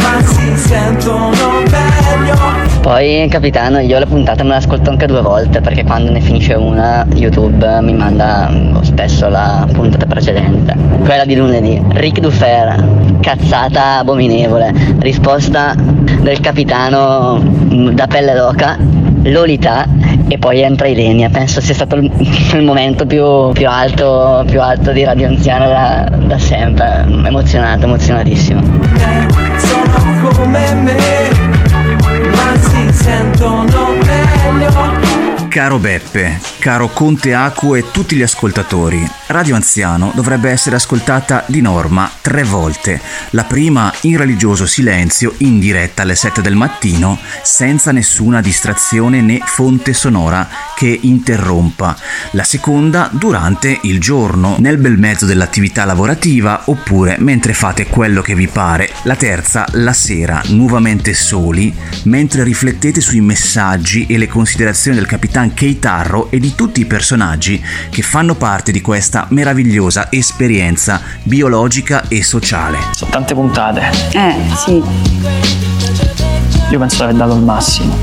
ma 0.01 0.21
si 0.23 0.55
sentono 0.55 1.61
meglio. 1.69 2.67
Poi, 2.81 3.27
capitano, 3.29 3.79
io 3.79 3.99
la 3.99 4.05
puntata 4.05 4.43
me 4.43 4.51
l'ascolto 4.51 4.89
anche 4.89 5.05
due 5.05 5.21
volte 5.21 5.59
perché 5.59 5.83
quando 5.83 6.11
ne 6.11 6.21
finisce 6.21 6.53
una, 6.53 7.05
YouTube 7.13 7.81
mi 7.81 7.93
manda 7.93 8.49
mm, 8.49 8.81
spesso 8.81 9.27
la 9.27 9.67
puntata 9.71 10.05
precedente. 10.05 10.75
Quella 11.03 11.25
di 11.25 11.35
lunedì. 11.35 11.81
Ric 11.89 12.19
Dufer, 12.19 13.17
cazzata 13.19 13.97
abominevole. 13.97 14.73
Risposta 14.99 15.75
del 15.75 16.39
capitano 16.39 17.41
mm, 17.41 17.89
da 17.89 18.07
pelle 18.07 18.33
d'oca, 18.33 18.77
Lolita 19.23 19.85
e 20.27 20.37
poi 20.37 20.61
entra 20.61 20.87
Ilenia. 20.87 21.29
Penso 21.29 21.61
sia 21.61 21.73
stato 21.73 21.95
il, 21.95 22.09
il 22.53 22.63
momento 22.63 23.05
più, 23.05 23.51
più 23.51 23.67
alto, 23.67 24.43
più 24.47 24.61
alto 24.61 24.91
di 24.91 25.03
Radio 25.03 25.27
Anziano 25.27 25.67
da, 25.67 26.09
da 26.25 26.37
sempre. 26.37 27.05
Emozionato, 27.25 27.85
emozionatissimo. 27.85 28.61
Sono 29.57 30.29
come 30.35 30.73
me, 30.73 31.29
ma 32.31 32.57
si 32.57 32.93
sentono 32.93 33.93
meglio. 34.05 34.28
Caro 35.49 35.79
Beppe, 35.79 36.39
caro 36.59 36.89
Conte 36.89 37.33
Acu 37.33 37.75
e 37.75 37.89
tutti 37.89 38.15
gli 38.15 38.21
ascoltatori, 38.21 39.03
Radio 39.27 39.55
Anziano 39.55 40.11
dovrebbe 40.13 40.51
essere 40.51 40.75
ascoltata 40.75 41.43
di 41.47 41.59
norma 41.59 42.09
tre 42.21 42.43
volte. 42.43 43.01
La 43.31 43.45
prima 43.45 43.91
in 44.01 44.17
religioso 44.17 44.67
silenzio, 44.67 45.33
in 45.37 45.59
diretta 45.59 46.03
alle 46.03 46.13
7 46.13 46.41
del 46.41 46.55
mattino, 46.55 47.17
senza 47.41 47.91
nessuna 47.91 48.41
distrazione 48.41 49.21
né 49.21 49.39
fonte 49.43 49.93
sonora 49.93 50.47
che 50.75 50.99
interrompa. 51.01 51.97
La 52.31 52.43
seconda 52.43 53.09
durante 53.11 53.79
il 53.83 53.99
giorno, 53.99 54.57
nel 54.59 54.77
bel 54.77 54.99
mezzo 54.99 55.25
dell'attività 55.25 55.83
lavorativa 55.83 56.61
oppure 56.65 57.15
mentre 57.19 57.53
fate 57.53 57.87
quello 57.87 58.21
che 58.21 58.35
vi 58.35 58.47
pare. 58.47 58.89
La 59.03 59.15
terza 59.15 59.65
la 59.73 59.93
sera, 59.93 60.43
nuovamente 60.49 61.15
soli, 61.15 61.75
mentre 62.03 62.43
riflettete 62.43 63.01
sui 63.01 63.21
messaggi 63.21 64.05
e 64.05 64.17
le 64.19 64.27
considerazioni 64.27 64.97
del 64.97 65.07
capitano 65.07 65.37
Keitarro 65.47 66.29
e 66.29 66.39
di 66.39 66.55
tutti 66.55 66.81
i 66.81 66.85
personaggi 66.85 67.63
che 67.89 68.01
fanno 68.01 68.35
parte 68.35 68.71
di 68.71 68.81
questa 68.81 69.25
meravigliosa 69.29 70.07
esperienza 70.11 71.01
biologica 71.23 72.07
e 72.07 72.23
sociale. 72.23 72.77
Sono 72.93 73.11
tante 73.11 73.33
puntate. 73.33 73.81
Eh, 74.11 74.35
sì. 74.55 74.83
Io 76.71 76.79
penso 76.79 76.97
di 76.97 77.03
aver 77.03 77.15
dato 77.15 77.33
il 77.33 77.41
massimo. 77.41 77.97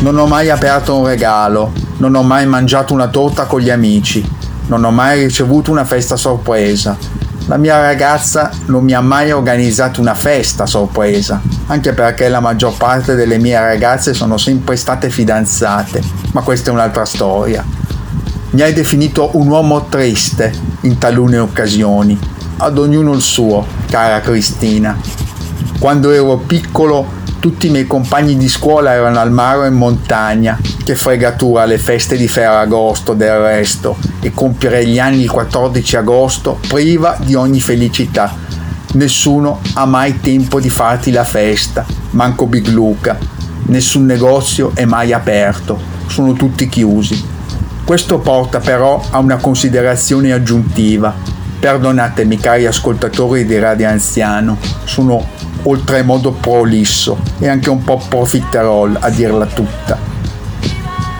Non 0.00 0.18
ho 0.18 0.26
mai 0.26 0.50
aperto 0.50 0.98
un 0.98 1.06
regalo, 1.06 1.72
non 1.98 2.14
ho 2.14 2.22
mai 2.22 2.44
mangiato 2.46 2.92
una 2.92 3.06
torta 3.06 3.46
con 3.46 3.60
gli 3.60 3.70
amici, 3.70 4.28
non 4.66 4.84
ho 4.84 4.90
mai 4.90 5.24
ricevuto 5.24 5.70
una 5.70 5.84
festa 5.84 6.16
sorpresa, 6.16 6.98
La 7.46 7.56
mia 7.56 7.80
ragazza 7.80 8.50
non 8.66 8.84
mi 8.84 8.94
ha 8.94 9.00
mai 9.00 9.32
organizzato 9.32 10.00
una 10.00 10.14
festa 10.14 10.64
sorpresa, 10.64 11.40
anche 11.66 11.92
perché 11.92 12.28
la 12.28 12.40
maggior 12.40 12.76
parte 12.76 13.14
delle 13.14 13.38
mie 13.38 13.58
ragazze 13.58 14.14
sono 14.14 14.38
sempre 14.38 14.76
state 14.76 15.10
fidanzate, 15.10 16.00
ma 16.32 16.42
questa 16.42 16.70
è 16.70 16.72
un'altra 16.72 17.04
storia. 17.04 17.64
Mi 18.50 18.60
hai 18.60 18.72
definito 18.72 19.30
un 19.36 19.48
uomo 19.48 19.86
triste 19.86 20.52
in 20.82 20.98
talune 20.98 21.38
occasioni, 21.38 22.18
ad 22.58 22.78
ognuno 22.78 23.12
il 23.12 23.22
suo, 23.22 23.66
cara 23.90 24.20
Cristina. 24.20 24.96
Quando 25.78 26.10
ero 26.12 26.36
piccolo 26.38 27.20
tutti 27.42 27.66
i 27.66 27.70
miei 27.70 27.88
compagni 27.88 28.36
di 28.36 28.48
scuola 28.48 28.92
erano 28.92 29.18
al 29.18 29.32
mare 29.32 29.58
o 29.58 29.64
in 29.64 29.74
montagna. 29.74 30.60
Che 30.84 30.94
fregatura 30.94 31.64
le 31.64 31.76
feste 31.76 32.16
di 32.16 32.28
Ferragosto 32.28 33.14
del 33.14 33.36
resto 33.36 33.96
e 34.20 34.30
compiere 34.32 34.86
gli 34.86 35.00
anni 35.00 35.22
il 35.22 35.30
14 35.30 35.96
agosto 35.96 36.60
priva 36.68 37.16
di 37.18 37.34
ogni 37.34 37.60
felicità. 37.60 38.32
Nessuno 38.92 39.58
ha 39.72 39.84
mai 39.86 40.20
tempo 40.20 40.60
di 40.60 40.70
farti 40.70 41.10
la 41.10 41.24
festa, 41.24 41.84
manco 42.10 42.46
Big 42.46 42.68
Luca. 42.68 43.18
Nessun 43.66 44.06
negozio 44.06 44.70
è 44.74 44.84
mai 44.84 45.12
aperto, 45.12 45.80
sono 46.06 46.34
tutti 46.34 46.68
chiusi. 46.68 47.20
Questo 47.84 48.20
porta 48.20 48.60
però 48.60 49.04
a 49.10 49.18
una 49.18 49.38
considerazione 49.38 50.32
aggiuntiva. 50.32 51.12
Perdonatemi 51.58 52.38
cari 52.38 52.66
ascoltatori 52.66 53.44
di 53.44 53.58
Radio 53.58 53.88
Anziano, 53.88 54.58
sono 54.84 55.41
oltremodo 55.62 56.32
prolisso 56.32 57.18
e 57.38 57.48
anche 57.48 57.70
un 57.70 57.82
po' 57.84 58.00
profiterol 58.08 58.96
a 59.00 59.10
dirla 59.10 59.46
tutta. 59.46 59.98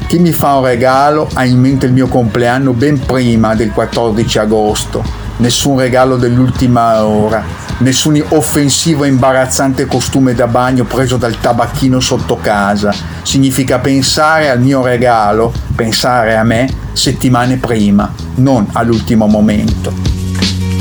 Chi 0.07 0.19
mi 0.19 0.33
fa 0.33 0.57
un 0.57 0.65
regalo 0.65 1.29
ha 1.33 1.45
in 1.45 1.59
mente 1.59 1.87
il 1.87 1.93
mio 1.93 2.07
compleanno 2.07 2.73
ben 2.73 3.01
prima 3.01 3.55
del 3.55 3.71
14 3.71 4.39
agosto, 4.39 5.03
nessun 5.39 5.79
regalo 5.79 6.17
dell'ultima 6.17 7.05
ora, 7.05 7.43
nessun 7.79 8.23
offensivo 8.29 9.05
e 9.05 9.09
imbarazzante 9.09 9.87
costume 9.87 10.35
da 10.35 10.47
bagno 10.47 10.85
preso 10.85 11.17
dal 11.17 11.39
tabacchino 11.39 11.99
sotto 11.99 12.37
casa. 12.37 12.95
Significa 13.23 13.79
pensare 13.79 14.51
al 14.51 14.61
mio 14.61 14.83
regalo, 14.83 15.53
pensare 15.75 16.37
a 16.37 16.45
me 16.45 16.69
settimane 16.93 17.57
prima, 17.57 18.13
non 18.35 18.69
all'ultimo 18.73 19.27
momento. 19.27 20.22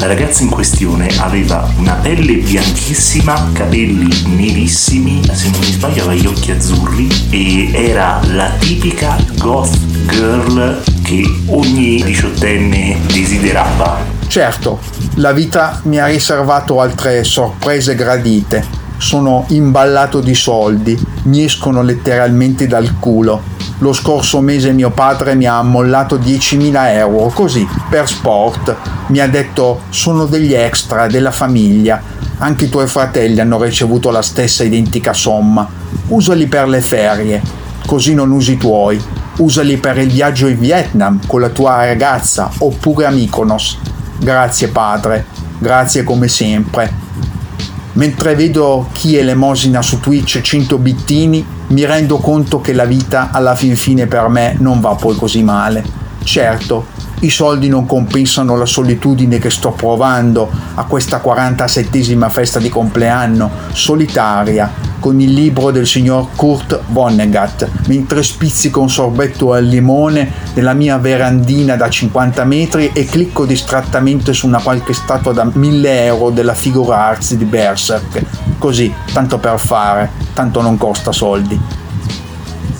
La 0.01 0.07
ragazza 0.07 0.41
in 0.41 0.49
questione 0.49 1.09
aveva 1.19 1.71
una 1.77 1.93
pelle 1.93 2.37
bianchissima, 2.37 3.51
capelli 3.53 4.09
nerissimi, 4.35 5.21
se 5.31 5.51
non 5.51 5.59
mi 5.59 5.65
sbaglio 5.67 6.05
aveva 6.05 6.19
gli 6.19 6.25
occhi 6.25 6.49
azzurri 6.49 7.07
e 7.29 7.71
era 7.71 8.19
la 8.31 8.49
tipica 8.57 9.15
goth 9.37 9.77
girl 10.07 10.81
che 11.03 11.23
ogni 11.49 12.01
diciottenne 12.01 12.99
desiderava. 13.13 13.99
Certo, 14.25 14.79
la 15.17 15.33
vita 15.33 15.79
mi 15.83 15.99
ha 15.99 16.07
riservato 16.07 16.81
altre 16.81 17.23
sorprese 17.23 17.93
gradite. 17.93 18.65
Sono 18.97 19.45
imballato 19.49 20.19
di 20.19 20.33
soldi, 20.33 20.99
mi 21.25 21.43
escono 21.43 21.83
letteralmente 21.83 22.65
dal 22.65 22.97
culo 22.97 23.60
lo 23.81 23.93
scorso 23.93 24.41
mese 24.41 24.73
mio 24.73 24.91
padre 24.91 25.33
mi 25.33 25.45
ha 25.45 25.57
ammollato 25.57 26.19
10.000 26.19 26.93
euro, 26.93 27.31
così, 27.33 27.67
per 27.89 28.07
sport. 28.07 28.75
Mi 29.07 29.19
ha 29.19 29.27
detto 29.27 29.81
sono 29.89 30.25
degli 30.25 30.53
extra 30.53 31.07
della 31.07 31.31
famiglia. 31.31 31.99
Anche 32.37 32.65
i 32.65 32.69
tuoi 32.69 32.85
fratelli 32.85 33.39
hanno 33.39 33.61
ricevuto 33.61 34.11
la 34.11 34.21
stessa 34.21 34.63
identica 34.63 35.13
somma. 35.13 35.67
Usali 36.07 36.45
per 36.45 36.67
le 36.67 36.81
ferie, 36.81 37.41
così 37.87 38.13
non 38.13 38.29
usi 38.29 38.53
i 38.53 38.57
tuoi. 38.57 39.01
Usali 39.37 39.77
per 39.77 39.97
il 39.97 40.11
viaggio 40.11 40.45
in 40.45 40.59
Vietnam 40.59 41.19
con 41.25 41.41
la 41.41 41.49
tua 41.49 41.83
ragazza 41.85 42.51
oppure 42.59 43.05
a 43.05 43.09
Mykonos. 43.09 43.79
Grazie 44.19 44.67
padre, 44.67 45.25
grazie 45.57 46.03
come 46.03 46.27
sempre. 46.27 46.93
Mentre 47.93 48.35
vedo 48.35 48.89
chi 48.91 49.17
elemosina 49.17 49.81
su 49.81 49.99
Twitch 49.99 50.39
100 50.39 50.77
bittini, 50.77 51.45
mi 51.71 51.85
rendo 51.85 52.17
conto 52.17 52.59
che 52.59 52.73
la 52.73 52.85
vita 52.85 53.29
alla 53.31 53.55
fin 53.55 53.75
fine 53.75 54.05
per 54.05 54.27
me 54.27 54.55
non 54.59 54.79
va 54.79 54.95
poi 54.95 55.15
così 55.15 55.41
male. 55.41 55.83
Certo, 56.23 56.85
i 57.21 57.29
soldi 57.29 57.67
non 57.67 57.85
compensano 57.85 58.55
la 58.55 58.65
solitudine 58.65 59.39
che 59.39 59.49
sto 59.49 59.71
provando 59.71 60.49
a 60.75 60.83
questa 60.83 61.21
47esima 61.23 62.29
festa 62.29 62.59
di 62.59 62.69
compleanno, 62.69 63.49
solitaria, 63.71 64.71
con 65.01 65.19
il 65.19 65.33
libro 65.33 65.71
del 65.71 65.87
signor 65.87 66.27
Kurt 66.35 66.79
Vonnegut, 66.89 67.67
mentre 67.87 68.21
spizzico 68.21 68.79
un 68.81 68.89
sorbetto 68.89 69.51
al 69.51 69.65
limone 69.65 70.31
nella 70.53 70.73
mia 70.73 70.99
verandina 70.99 71.75
da 71.75 71.89
50 71.89 72.45
metri 72.45 72.91
e 72.93 73.05
clicco 73.05 73.47
distrattamente 73.47 74.31
su 74.31 74.45
una 74.45 74.61
qualche 74.61 74.93
statua 74.93 75.33
da 75.33 75.49
1000 75.51 76.05
euro 76.05 76.29
della 76.29 76.53
figura 76.53 76.99
arts 76.99 77.33
di 77.33 77.45
Berserk. 77.45 78.23
Così, 78.59 78.93
tanto 79.11 79.39
per 79.39 79.57
fare, 79.57 80.11
tanto 80.35 80.61
non 80.61 80.77
costa 80.77 81.11
soldi. 81.11 81.59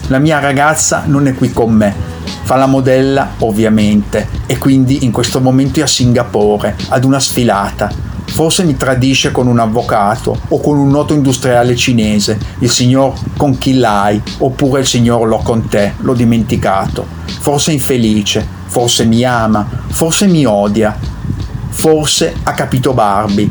La 0.07 0.19
mia 0.19 0.37
ragazza 0.37 1.03
non 1.07 1.25
è 1.25 1.33
qui 1.33 1.51
con 1.51 1.73
me, 1.73 1.95
fa 2.43 2.55
la 2.55 2.67
modella 2.67 3.31
ovviamente 3.39 4.27
e 4.45 4.59
quindi 4.59 5.05
in 5.05 5.11
questo 5.11 5.41
momento 5.41 5.79
è 5.79 5.83
a 5.83 5.87
Singapore 5.87 6.75
ad 6.89 7.03
una 7.03 7.19
sfilata 7.19 8.10
Forse 8.31 8.63
mi 8.63 8.77
tradisce 8.77 9.31
con 9.31 9.45
un 9.47 9.59
avvocato 9.59 10.35
o 10.47 10.59
con 10.61 10.77
un 10.77 10.89
noto 10.89 11.13
industriale 11.13 11.75
cinese, 11.75 12.39
il 12.59 12.71
signor 12.71 13.13
Conchillai, 13.35 14.21
oppure 14.39 14.79
il 14.79 14.87
signor 14.87 15.27
Lo 15.27 15.37
Conte, 15.37 15.95
l'ho 15.99 16.13
dimenticato. 16.13 17.05
Forse 17.25 17.71
è 17.71 17.73
infelice, 17.73 18.47
forse 18.65 19.05
mi 19.05 19.23
ama, 19.23 19.67
forse 19.89 20.27
mi 20.27 20.45
odia, 20.45 20.97
forse 21.69 22.33
ha 22.43 22.53
capito 22.53 22.93
Barbie. 22.93 23.49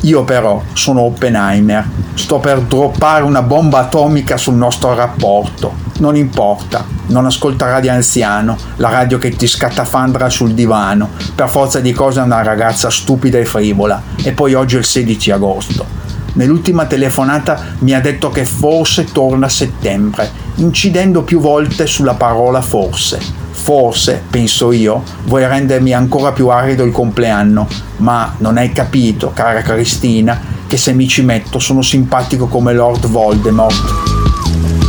Io 0.00 0.24
però 0.24 0.60
sono 0.72 1.02
Oppenheimer, 1.02 1.86
sto 2.14 2.38
per 2.38 2.62
droppare 2.62 3.22
una 3.22 3.42
bomba 3.42 3.80
atomica 3.80 4.36
sul 4.36 4.54
nostro 4.54 4.94
rapporto. 4.94 5.74
Non 5.98 6.16
importa, 6.16 6.84
non 7.06 7.26
ascolta 7.26 7.70
Radio 7.70 7.92
Anziano, 7.92 8.56
la 8.76 8.90
radio 8.90 9.18
che 9.18 9.30
ti 9.30 9.46
scattafandra 9.46 10.30
sul 10.30 10.52
divano, 10.52 11.10
per 11.34 11.48
forza 11.48 11.80
di 11.80 11.92
cose 11.92 12.20
è 12.20 12.22
una 12.22 12.42
ragazza 12.42 12.90
stupida 12.90 13.38
e 13.38 13.44
frivola, 13.44 14.02
e 14.22 14.32
poi 14.32 14.54
oggi 14.54 14.76
è 14.76 14.78
il 14.78 14.84
16 14.84 15.30
agosto. 15.30 15.86
Nell'ultima 16.34 16.86
telefonata 16.86 17.60
mi 17.80 17.94
ha 17.94 18.00
detto 18.00 18.30
che 18.30 18.44
forse 18.44 19.04
torna 19.04 19.46
a 19.46 19.50
settembre, 19.50 20.30
incidendo 20.56 21.22
più 21.22 21.40
volte 21.40 21.86
sulla 21.86 22.14
parola 22.14 22.60
forse. 22.60 23.42
Forse, 23.52 24.20
penso 24.28 24.72
io, 24.72 25.02
vuoi 25.24 25.46
rendermi 25.46 25.92
ancora 25.92 26.32
più 26.32 26.48
arido 26.48 26.84
il 26.84 26.92
compleanno, 26.92 27.68
ma 27.98 28.34
non 28.38 28.56
hai 28.56 28.72
capito, 28.72 29.30
cara 29.32 29.62
Cristina, 29.62 30.38
che 30.66 30.76
se 30.76 30.92
mi 30.92 31.06
ci 31.06 31.22
metto 31.22 31.58
sono 31.58 31.80
simpatico 31.80 32.46
come 32.46 32.74
Lord 32.74 33.06
Voldemort. 33.06 34.13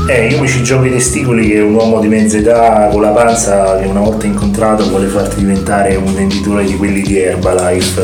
Eh, 0.08 0.28
io 0.28 0.40
mi 0.40 0.48
ci 0.48 0.62
gioco 0.62 0.86
i 0.86 0.92
testicoli 0.92 1.48
che 1.48 1.60
un 1.62 1.74
uomo 1.74 2.00
di 2.00 2.08
mezza 2.08 2.38
età 2.38 2.90
con 2.92 3.02
la 3.02 3.10
panza 3.10 3.80
che 3.80 3.88
una 3.88 4.02
volta 4.02 4.28
incontrato 4.28 4.88
vuole 4.88 5.08
farti 5.08 5.38
diventare 5.38 5.96
un 5.96 6.14
venditore 6.14 6.64
di 6.64 6.76
quelli 6.76 7.02
di 7.02 7.18
Herbalife. 7.18 8.04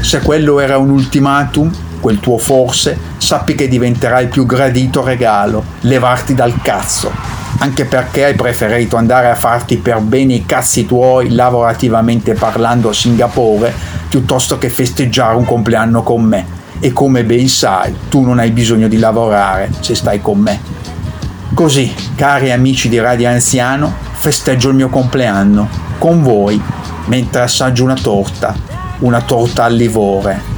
Se 0.00 0.20
quello 0.20 0.60
era 0.60 0.78
un 0.78 0.90
ultimatum, 0.90 1.72
quel 1.98 2.20
tuo 2.20 2.38
forse, 2.38 2.96
sappi 3.16 3.56
che 3.56 3.66
diventerà 3.66 4.20
il 4.20 4.28
più 4.28 4.46
gradito 4.46 5.02
regalo, 5.02 5.64
levarti 5.80 6.34
dal 6.34 6.54
cazzo. 6.62 7.10
Anche 7.58 7.84
perché 7.84 8.26
hai 8.26 8.34
preferito 8.34 8.94
andare 8.94 9.28
a 9.28 9.34
farti 9.34 9.76
per 9.78 9.98
bene 9.98 10.34
i 10.34 10.46
cazzi 10.46 10.86
tuoi 10.86 11.30
lavorativamente 11.30 12.34
parlando 12.34 12.90
a 12.90 12.92
Singapore 12.92 13.74
piuttosto 14.08 14.56
che 14.56 14.68
festeggiare 14.68 15.34
un 15.34 15.44
compleanno 15.44 16.04
con 16.04 16.22
me 16.22 16.60
e 16.84 16.92
come 16.92 17.22
ben 17.22 17.48
sai 17.48 17.94
tu 18.08 18.22
non 18.22 18.40
hai 18.40 18.50
bisogno 18.50 18.88
di 18.88 18.98
lavorare 18.98 19.70
se 19.78 19.94
stai 19.94 20.20
con 20.20 20.40
me. 20.40 20.60
Così, 21.54 21.94
cari 22.16 22.50
amici 22.50 22.88
di 22.88 22.98
Radio 22.98 23.28
Anziano, 23.28 23.94
festeggio 24.14 24.70
il 24.70 24.74
mio 24.74 24.88
compleanno 24.88 25.68
con 25.98 26.22
voi 26.22 26.60
mentre 27.06 27.42
assaggio 27.42 27.84
una 27.84 27.94
torta, 27.94 28.52
una 28.98 29.20
torta 29.20 29.62
al 29.62 29.74
livore 29.74 30.51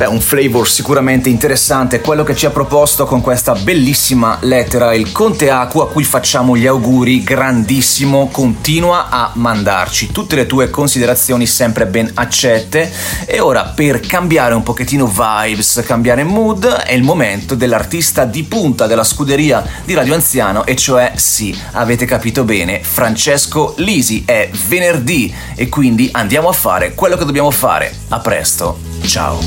Beh, 0.00 0.06
un 0.06 0.22
flavor 0.22 0.66
sicuramente 0.66 1.28
interessante, 1.28 2.00
quello 2.00 2.24
che 2.24 2.34
ci 2.34 2.46
ha 2.46 2.50
proposto 2.50 3.04
con 3.04 3.20
questa 3.20 3.52
bellissima 3.52 4.38
lettera 4.40 4.94
il 4.94 5.12
Conte 5.12 5.50
Acu 5.50 5.80
a 5.80 5.90
cui 5.90 6.04
facciamo 6.04 6.56
gli 6.56 6.66
auguri, 6.66 7.22
grandissimo, 7.22 8.28
continua 8.28 9.10
a 9.10 9.30
mandarci. 9.34 10.10
Tutte 10.10 10.36
le 10.36 10.46
tue 10.46 10.70
considerazioni 10.70 11.46
sempre 11.46 11.84
ben 11.84 12.10
accette. 12.14 12.90
E 13.26 13.40
ora 13.40 13.74
per 13.74 14.00
cambiare 14.00 14.54
un 14.54 14.62
pochettino 14.62 15.06
vibes, 15.06 15.82
cambiare 15.84 16.24
mood, 16.24 16.64
è 16.64 16.94
il 16.94 17.02
momento 17.02 17.54
dell'artista 17.54 18.24
di 18.24 18.44
punta 18.44 18.86
della 18.86 19.04
scuderia 19.04 19.62
di 19.84 19.92
Radio 19.92 20.14
Anziano 20.14 20.64
e 20.64 20.76
cioè 20.76 21.12
sì, 21.16 21.54
avete 21.72 22.06
capito 22.06 22.44
bene, 22.44 22.80
Francesco 22.82 23.74
Lisi. 23.76 24.22
È 24.24 24.48
venerdì 24.66 25.30
e 25.54 25.68
quindi 25.68 26.08
andiamo 26.10 26.48
a 26.48 26.52
fare 26.52 26.94
quello 26.94 27.18
che 27.18 27.26
dobbiamo 27.26 27.50
fare. 27.50 27.94
A 28.08 28.18
presto, 28.20 28.89
ciao. 29.06 29.40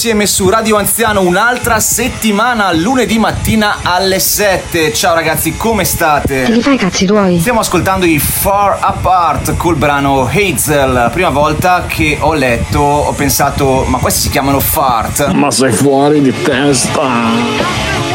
Insieme 0.00 0.26
su 0.26 0.48
Radio 0.48 0.78
Anziano 0.78 1.20
un'altra 1.20 1.78
settimana, 1.78 2.72
lunedì 2.72 3.18
mattina 3.18 3.80
alle 3.82 4.18
7. 4.18 4.94
Ciao 4.94 5.14
ragazzi, 5.14 5.58
come 5.58 5.84
state? 5.84 6.44
Che 6.44 6.52
li 6.52 6.62
fai 6.62 6.78
cazzi 6.78 7.04
tuoi? 7.04 7.38
Stiamo 7.38 7.60
ascoltando 7.60 8.06
i 8.06 8.18
Far 8.18 8.78
Apart 8.80 9.58
col 9.58 9.76
brano 9.76 10.26
Hazel. 10.26 11.10
Prima 11.12 11.28
volta 11.28 11.84
che 11.86 12.16
ho 12.18 12.32
letto 12.32 12.78
ho 12.80 13.12
pensato, 13.12 13.84
ma 13.88 13.98
questi 13.98 14.20
si 14.20 14.28
chiamano 14.30 14.58
fart. 14.58 15.32
Ma 15.32 15.50
sei 15.50 15.70
fuori 15.70 16.22
di 16.22 16.32
testa. 16.44 18.09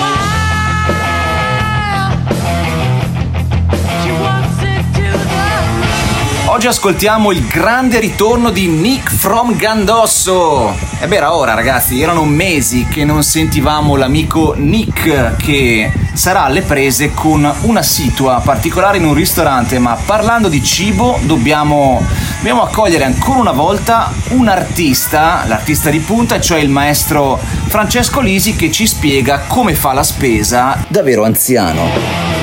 Oggi 6.56 6.68
ascoltiamo 6.68 7.34
il 7.34 7.46
grande 7.48 8.00
ritorno 8.00 8.50
di 8.50 8.68
Nick 8.68 9.12
from 9.12 9.58
Gandosso. 9.58 10.74
E 11.02 11.06
beh, 11.06 11.18
era 11.18 11.36
ora 11.36 11.54
ragazzi, 11.54 12.00
erano 12.00 12.24
mesi 12.24 12.88
che 12.88 13.04
non 13.04 13.24
sentivamo 13.24 13.98
l'amico 13.98 14.54
Nick 14.56 15.36
che 15.36 15.91
sarà 16.13 16.46
alle 16.46 16.62
prese 16.62 17.13
con 17.13 17.54
una 17.63 17.82
situa 17.82 18.39
particolare 18.41 19.00
in 19.00 19.04
un 19.04 19.13
ristorante, 19.13 19.80
ma 19.80 19.98
parlando 20.06 20.48
di 20.48 20.63
cibo 20.63 21.20
dobbiamo, 21.24 22.02
dobbiamo 22.38 22.63
accogliere 22.63 23.04
ancora 23.04 23.39
una 23.39 23.52
volta 23.52 24.13
un 24.30 24.48
artista, 24.48 25.44
l'artista 25.48 25.89
di 25.89 26.00
punta, 26.00 26.39
cioè 26.39 26.60
il 26.60 26.70
maestro 26.70 27.38
Francesco 27.68 28.22
Lisi 28.22 28.56
che 28.56 28.72
ci 28.72 28.88
spiega 28.88 29.39
come 29.46 29.76
fa 29.76 29.91
la 29.91 30.04
spesa 30.04 30.86
davvero 30.88 31.26
anziano. 31.26 32.35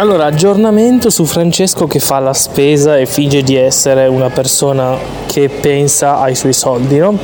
Allora, 0.00 0.24
aggiornamento 0.24 1.10
su 1.10 1.26
Francesco 1.26 1.86
che 1.86 1.98
fa 1.98 2.20
la 2.20 2.32
spesa 2.32 2.96
e 2.96 3.04
finge 3.04 3.42
di 3.42 3.54
essere 3.54 4.06
una 4.06 4.30
persona 4.30 4.96
che 5.26 5.50
pensa 5.50 6.18
ai 6.20 6.34
suoi 6.34 6.54
soldi, 6.54 6.96
no? 6.96 7.18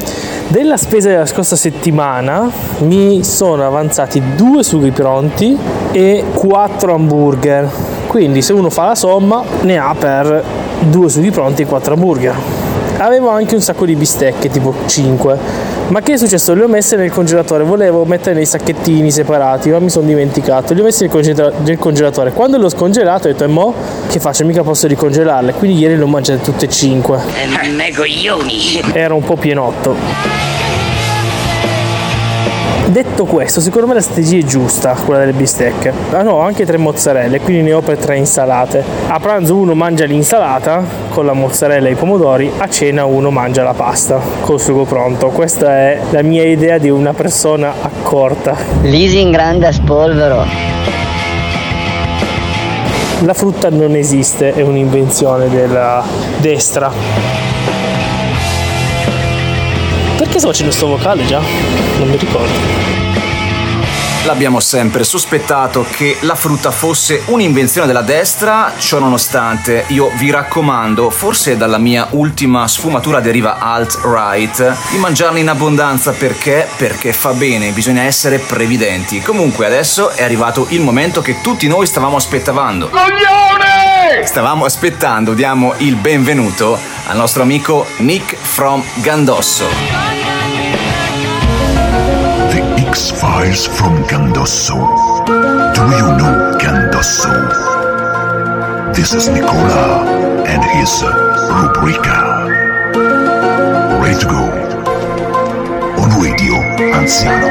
Della 0.49 0.77
spesa 0.77 1.09
della 1.09 1.25
scorsa 1.25 1.57
settimana 1.57 2.51
mi 2.81 3.25
sono 3.25 3.67
avanzati 3.67 4.23
due 4.37 4.63
sughi 4.63 4.91
pronti 4.91 5.57
e 5.91 6.23
quattro 6.35 6.93
hamburger. 6.93 7.67
Quindi 8.09 8.43
se 8.43 8.53
uno 8.53 8.69
fa 8.69 8.89
la 8.89 8.95
somma 8.95 9.43
ne 9.63 9.79
ha 9.79 9.95
per 9.99 10.45
due 10.81 11.09
sughi 11.09 11.31
pronti 11.31 11.63
e 11.63 11.65
quattro 11.65 11.95
hamburger. 11.95 12.35
Avevo 12.99 13.29
anche 13.29 13.55
un 13.55 13.61
sacco 13.61 13.85
di 13.85 13.95
bistecche, 13.95 14.49
tipo 14.49 14.75
5. 14.87 15.39
Ma 15.89 16.01
che 16.01 16.15
è 16.15 16.17
successo? 16.17 16.55
Le 16.55 16.65
ho 16.65 16.69
messe 16.69 16.97
nel 16.97 17.11
congelatore, 17.11 17.63
volevo 17.63 18.05
mettere 18.05 18.35
nei 18.35 18.47
sacchettini 18.47 19.11
separati, 19.11 19.71
ma 19.71 19.79
mi 19.79 19.91
sono 19.91 20.07
dimenticato. 20.07 20.73
Le 20.75 20.81
ho 20.81 20.85
messe 20.85 21.05
nel, 21.05 21.13
congela- 21.13 21.53
nel 21.63 21.79
congelatore. 21.79 22.33
Quando 22.33 22.57
l'ho 22.59 22.69
scongelato 22.69 23.29
ho 23.29 23.31
detto, 23.31 23.45
e 23.45 23.49
mo 23.49 23.75
che 24.09 24.19
faccio? 24.19 24.45
Mica 24.45 24.63
posso 24.63 24.87
ricongelarle. 24.87 25.53
Quindi 25.53 25.79
ieri 25.79 25.97
le 25.97 26.03
ho 26.03 26.07
mangiate 26.07 26.43
tutte 26.43 26.65
e 26.65 26.69
cinque. 26.69 27.19
Me 27.77 27.93
coglioni! 27.95 28.81
Era 28.93 29.15
un 29.15 29.23
po' 29.23 29.37
pienotto. 29.37 30.56
Detto 32.89 33.25
questo, 33.25 33.61
secondo 33.61 33.89
me 33.89 33.95
la 33.95 34.01
strategia 34.01 34.39
è 34.39 34.45
giusta, 34.45 34.95
quella 35.05 35.19
delle 35.19 35.33
bistecche. 35.33 35.93
Ah 36.13 36.23
no, 36.23 36.35
ho 36.35 36.41
anche 36.41 36.65
tre 36.65 36.77
mozzarelle, 36.77 37.41
quindi 37.41 37.63
ne 37.63 37.73
ho 37.73 37.81
per 37.81 37.99
tre 37.99 38.17
insalate. 38.17 38.83
A 39.09 39.19
pranzo 39.19 39.57
uno 39.57 39.75
mangia 39.75 40.05
l'insalata 40.05 40.85
con 41.09 41.27
la 41.27 41.33
mozzarella 41.33 41.89
e 41.89 41.91
i 41.91 41.95
pomodori, 41.97 42.51
a 42.57 42.69
cena 42.69 43.05
uno 43.05 43.31
mangia 43.31 43.65
la 43.65 43.75
pasta 43.75 44.21
col 44.41 44.61
sugo 44.61 44.85
pronto. 44.85 45.31
Questa 45.31 45.69
è 45.69 46.01
la 46.11 46.23
mia 46.23 46.45
idea 46.45 46.79
di 46.79 46.89
una 46.89 47.13
persona 47.13 47.75
accorta. 47.83 48.57
Leasing 48.83 49.33
grande 49.33 49.67
a 49.67 49.73
spolvero. 49.73 50.45
La 53.25 53.35
frutta 53.35 53.69
non 53.69 53.97
esiste, 53.97 54.53
è 54.55 54.63
un'invenzione 54.63 55.49
della 55.49 56.05
destra. 56.39 57.56
Perché 60.27 60.41
sto 60.41 60.49
facendo 60.49 60.73
sto 60.73 60.89
vocale 60.89 61.25
già? 61.25 61.39
Non 61.39 62.09
mi 62.09 62.17
ricordo. 62.17 62.53
L'abbiamo 64.25 64.59
sempre 64.59 65.05
sospettato 65.05 65.87
che 65.89 66.17
la 66.23 66.35
frutta 66.35 66.73
fosse 66.73 67.23
un'invenzione 67.27 67.87
della 67.87 68.03
destra, 68.03 68.73
ciò 68.77 68.99
nonostante 68.99 69.85
io 69.89 70.11
vi 70.17 70.33
raccomando, 70.33 71.11
forse 71.11 71.57
dalla 71.57 71.79
mia 71.79 72.09
ultima 72.11 72.67
sfumatura 72.67 73.21
deriva 73.21 73.59
alt-right, 73.59 74.91
di 74.91 74.99
mangiarne 74.99 75.39
in 75.39 75.49
abbondanza 75.49 76.11
perché? 76.11 76.67
Perché 76.77 77.13
fa 77.13 77.31
bene, 77.31 77.71
bisogna 77.71 78.03
essere 78.03 78.41
previdenti. 78.41 79.21
Comunque 79.21 79.65
adesso 79.65 80.11
è 80.11 80.25
arrivato 80.25 80.67
il 80.71 80.81
momento 80.81 81.23
che 81.23 81.41
tutti 81.41 81.69
noi 81.69 81.87
stavamo 81.87 82.17
aspettavando. 82.17 82.89
Coglione! 82.89 84.27
Stavamo 84.27 84.65
aspettando, 84.65 85.35
diamo 85.35 85.75
il 85.79 85.95
benvenuto 85.95 86.77
al 87.07 87.17
nostro 87.17 87.43
amico 87.43 87.87
Nick 87.99 88.35
from 88.35 88.83
Gandosso. 88.97 90.16
The 92.97 93.03
X 93.03 93.11
Files 93.11 93.67
from 93.67 94.03
Gandosso. 94.05 94.75
Do 95.27 95.83
you 96.01 96.17
know 96.17 96.57
Gandosso? 96.59 97.29
This 98.95 99.13
is 99.13 99.29
Nicola 99.29 100.03
and 100.47 100.65
his 100.65 101.03
Rubrica. 101.51 102.49
Ready 104.01 104.19
to 104.19 104.27
go 104.27 104.49
on 106.01 106.09
Radio 106.23 106.57
Anziano. 106.95 107.49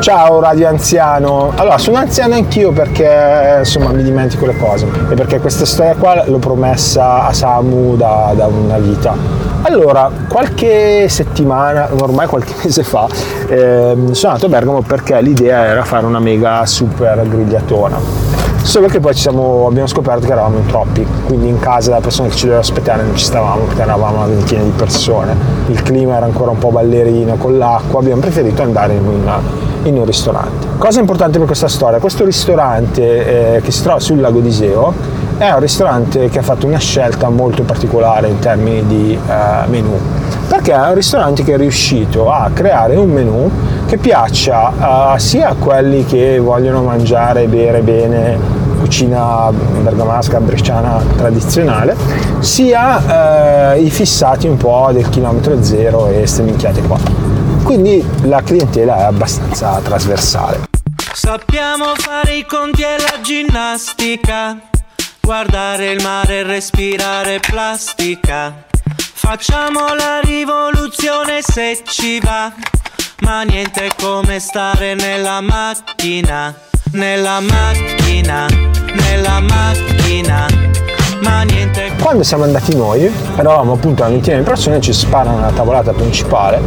Ciao 0.00 0.40
Radio 0.40 0.66
Anziano. 0.66 1.52
Allora, 1.54 1.78
sono 1.78 1.98
anziano 1.98 2.34
anch'io 2.34 2.72
perché 2.72 3.58
insomma 3.60 3.92
mi 3.92 4.02
dimentico 4.02 4.46
le 4.46 4.56
cose 4.56 4.88
e 5.10 5.14
perché 5.14 5.38
questa 5.38 5.64
storia 5.64 5.94
qua 5.94 6.24
l'ho 6.26 6.38
promessa 6.38 7.28
a 7.28 7.32
Samu 7.32 7.94
da, 7.94 8.32
da 8.34 8.46
una 8.46 8.78
vita. 8.78 9.47
Allora, 9.62 10.10
qualche 10.28 11.08
settimana, 11.08 11.88
ormai 12.00 12.26
qualche 12.26 12.54
mese 12.62 12.82
fa, 12.84 13.08
ehm, 13.48 14.12
sono 14.12 14.32
andato 14.32 14.46
a 14.46 14.48
Bergamo 14.48 14.82
perché 14.82 15.20
l'idea 15.20 15.64
era 15.64 15.84
fare 15.84 16.06
una 16.06 16.20
mega 16.20 16.64
super 16.64 17.26
grigliatona. 17.28 18.37
Solo 18.68 18.86
che 18.86 19.00
poi 19.00 19.14
siamo, 19.14 19.66
abbiamo 19.66 19.86
scoperto 19.86 20.26
che 20.26 20.32
eravamo 20.32 20.58
in 20.58 20.66
troppi, 20.66 21.04
quindi 21.24 21.48
in 21.48 21.58
casa 21.58 21.88
la 21.88 22.00
persona 22.00 22.28
che 22.28 22.34
ci 22.34 22.42
doveva 22.42 22.60
aspettare 22.60 23.02
non 23.02 23.16
ci 23.16 23.24
stavamo 23.24 23.62
perché 23.62 23.80
eravamo 23.80 24.18
una 24.18 24.26
ventina 24.26 24.62
di 24.62 24.72
persone. 24.76 25.34
Il 25.68 25.82
clima 25.82 26.16
era 26.16 26.26
ancora 26.26 26.50
un 26.50 26.58
po' 26.58 26.68
ballerino 26.68 27.36
con 27.36 27.56
l'acqua, 27.56 28.00
abbiamo 28.00 28.20
preferito 28.20 28.60
andare 28.60 28.92
in 28.92 29.06
un, 29.06 29.40
in 29.84 29.96
un 29.96 30.04
ristorante. 30.04 30.66
Cosa 30.76 31.00
importante 31.00 31.38
per 31.38 31.46
questa 31.46 31.66
storia? 31.66 31.98
Questo 31.98 32.26
ristorante 32.26 33.54
eh, 33.56 33.60
che 33.62 33.70
si 33.70 33.82
trova 33.82 34.00
sul 34.00 34.20
lago 34.20 34.40
d'Iseo 34.40 34.92
è 35.38 35.50
un 35.50 35.60
ristorante 35.60 36.28
che 36.28 36.38
ha 36.38 36.42
fatto 36.42 36.66
una 36.66 36.78
scelta 36.78 37.30
molto 37.30 37.62
particolare 37.62 38.28
in 38.28 38.38
termini 38.38 38.86
di 38.86 39.14
eh, 39.14 39.66
menù, 39.68 39.98
perché 40.48 40.72
è 40.72 40.88
un 40.88 40.94
ristorante 40.94 41.44
che 41.44 41.54
è 41.54 41.56
riuscito 41.56 42.32
a 42.32 42.50
creare 42.52 42.96
un 42.96 43.10
menù 43.10 43.50
che 43.86 43.98
piaccia 43.98 45.14
eh, 45.14 45.18
sia 45.18 45.50
a 45.50 45.54
quelli 45.54 46.04
che 46.04 46.38
vogliono 46.38 46.82
mangiare 46.82 47.42
e 47.42 47.46
bere 47.46 47.80
bene 47.80 48.66
cucina 48.78 49.50
bergamasca, 49.52 50.40
bresciana 50.40 51.02
tradizionale, 51.16 51.96
sia 52.38 53.74
eh, 53.74 53.82
i 53.82 53.90
fissati 53.90 54.46
un 54.46 54.56
po' 54.56 54.90
del 54.92 55.08
chilometro 55.10 55.62
zero 55.62 56.08
e 56.08 56.26
ste 56.26 56.42
minchiate 56.42 56.80
qua. 56.82 56.98
Quindi 57.62 58.02
la 58.22 58.40
clientela 58.40 58.98
è 58.98 59.02
abbastanza 59.02 59.78
trasversale. 59.82 60.66
Sappiamo 61.12 61.92
fare 61.96 62.36
i 62.36 62.46
conti 62.46 62.82
e 62.82 62.96
la 62.98 63.20
ginnastica, 63.20 64.56
guardare 65.20 65.90
il 65.90 66.02
mare 66.02 66.38
e 66.38 66.42
respirare 66.44 67.40
plastica. 67.40 68.67
Facciamo 69.20 69.80
la 69.94 70.20
rivoluzione 70.22 71.40
se 71.42 71.82
ci 71.82 72.20
va, 72.20 72.52
ma 73.22 73.42
niente 73.42 73.90
come 74.00 74.38
stare 74.38 74.94
nella 74.94 75.40
macchina, 75.40 76.54
nella 76.92 77.40
macchina, 77.40 78.46
nella 78.46 79.40
macchina. 79.40 80.46
Ma 81.20 81.42
niente 81.42 81.90
Quando 82.00 82.22
siamo 82.22 82.44
andati 82.44 82.76
noi, 82.76 83.12
eravamo 83.36 83.72
appunto 83.72 84.02
una 84.02 84.12
ventina 84.12 84.36
di 84.36 84.44
persone, 84.44 84.80
ci 84.80 84.92
sparano 84.92 85.40
la 85.40 85.50
tavolata 85.50 85.92
principale 85.92 86.62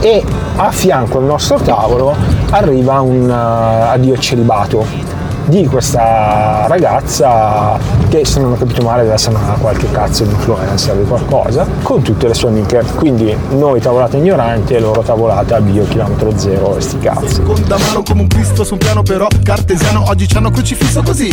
e 0.00 0.24
a 0.56 0.70
fianco 0.72 1.18
al 1.18 1.24
nostro 1.24 1.60
tavolo 1.60 2.16
arriva 2.50 2.98
un 3.02 3.28
uh, 3.28 3.90
addio 3.92 4.16
celibato 4.16 5.09
di 5.50 5.66
questa 5.66 6.66
ragazza 6.68 7.76
che 8.08 8.24
se 8.24 8.40
non 8.40 8.52
ho 8.52 8.56
capito 8.56 8.82
male 8.82 9.02
deve 9.02 9.14
essere 9.14 9.34
una 9.34 9.56
qualche 9.60 9.90
cazzo 9.90 10.24
di 10.24 10.30
influencer 10.30 10.96
di 10.96 11.04
qualcosa 11.04 11.66
con 11.82 12.02
tutte 12.02 12.28
le 12.28 12.34
sue 12.34 12.48
amiche. 12.48 12.84
Quindi 12.94 13.36
noi 13.50 13.80
tavolata 13.80 14.16
ignoranti 14.16 14.74
e 14.74 14.80
loro 14.80 15.02
tavolata 15.02 15.60
bio 15.60 15.84
chilometro 15.88 16.36
zero 16.38 16.76
e 16.76 16.80
sti 16.80 16.98
cazzi. 17.00 17.34
Seconda 17.34 17.76
mano 17.78 18.02
come 18.02 18.22
un 18.22 18.28
Cristo 18.28 18.64
su 18.64 18.74
un 18.74 18.78
piano 18.78 19.02
però 19.02 19.26
cartesiano 19.42 20.04
Oggi 20.06 20.28
ci 20.28 20.36
hanno 20.36 20.50
crocifisso 20.50 21.02
così. 21.02 21.28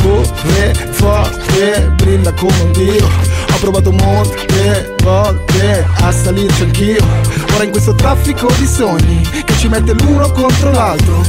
Pure 0.00 0.74
forte, 0.90 1.92
brilla 1.96 2.32
come 2.32 2.60
un 2.62 2.72
dio. 2.72 3.04
Ho 3.04 3.58
provato 3.60 3.90
molte 3.90 4.94
volte 5.02 5.84
a 6.02 6.12
salirci 6.12 6.62
anch'io 6.62 7.04
Ora 7.58 7.66
in 7.66 7.72
questo 7.72 7.96
traffico 7.96 8.46
di 8.56 8.66
sogni 8.68 9.20
che 9.44 9.52
ci 9.54 9.66
mette 9.66 9.92
l'uno 9.92 10.30
contro 10.30 10.70
l'altro 10.70 11.22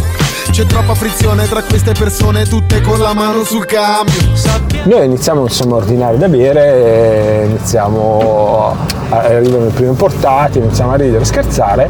c'è 0.51 0.63
troppa 0.63 0.93
frizione 0.93 1.47
tra 1.47 1.63
queste 1.63 1.93
persone, 1.93 2.45
tutte 2.45 2.81
con 2.81 2.99
la 2.99 3.15
mano 3.15 3.43
sul 3.43 3.65
cambio. 3.65 4.13
Noi 4.83 5.05
iniziamo 5.05 5.41
insomma 5.41 5.73
a 5.73 5.77
ordinare 5.77 6.19
da 6.19 6.27
bere, 6.27 7.45
iniziamo 7.47 8.75
arrivano 9.09 9.63
le 9.65 9.71
prime 9.71 9.93
portate, 9.93 10.59
iniziamo 10.59 10.91
a 10.91 10.95
ridere, 10.97 11.23
a 11.23 11.25
scherzare, 11.25 11.89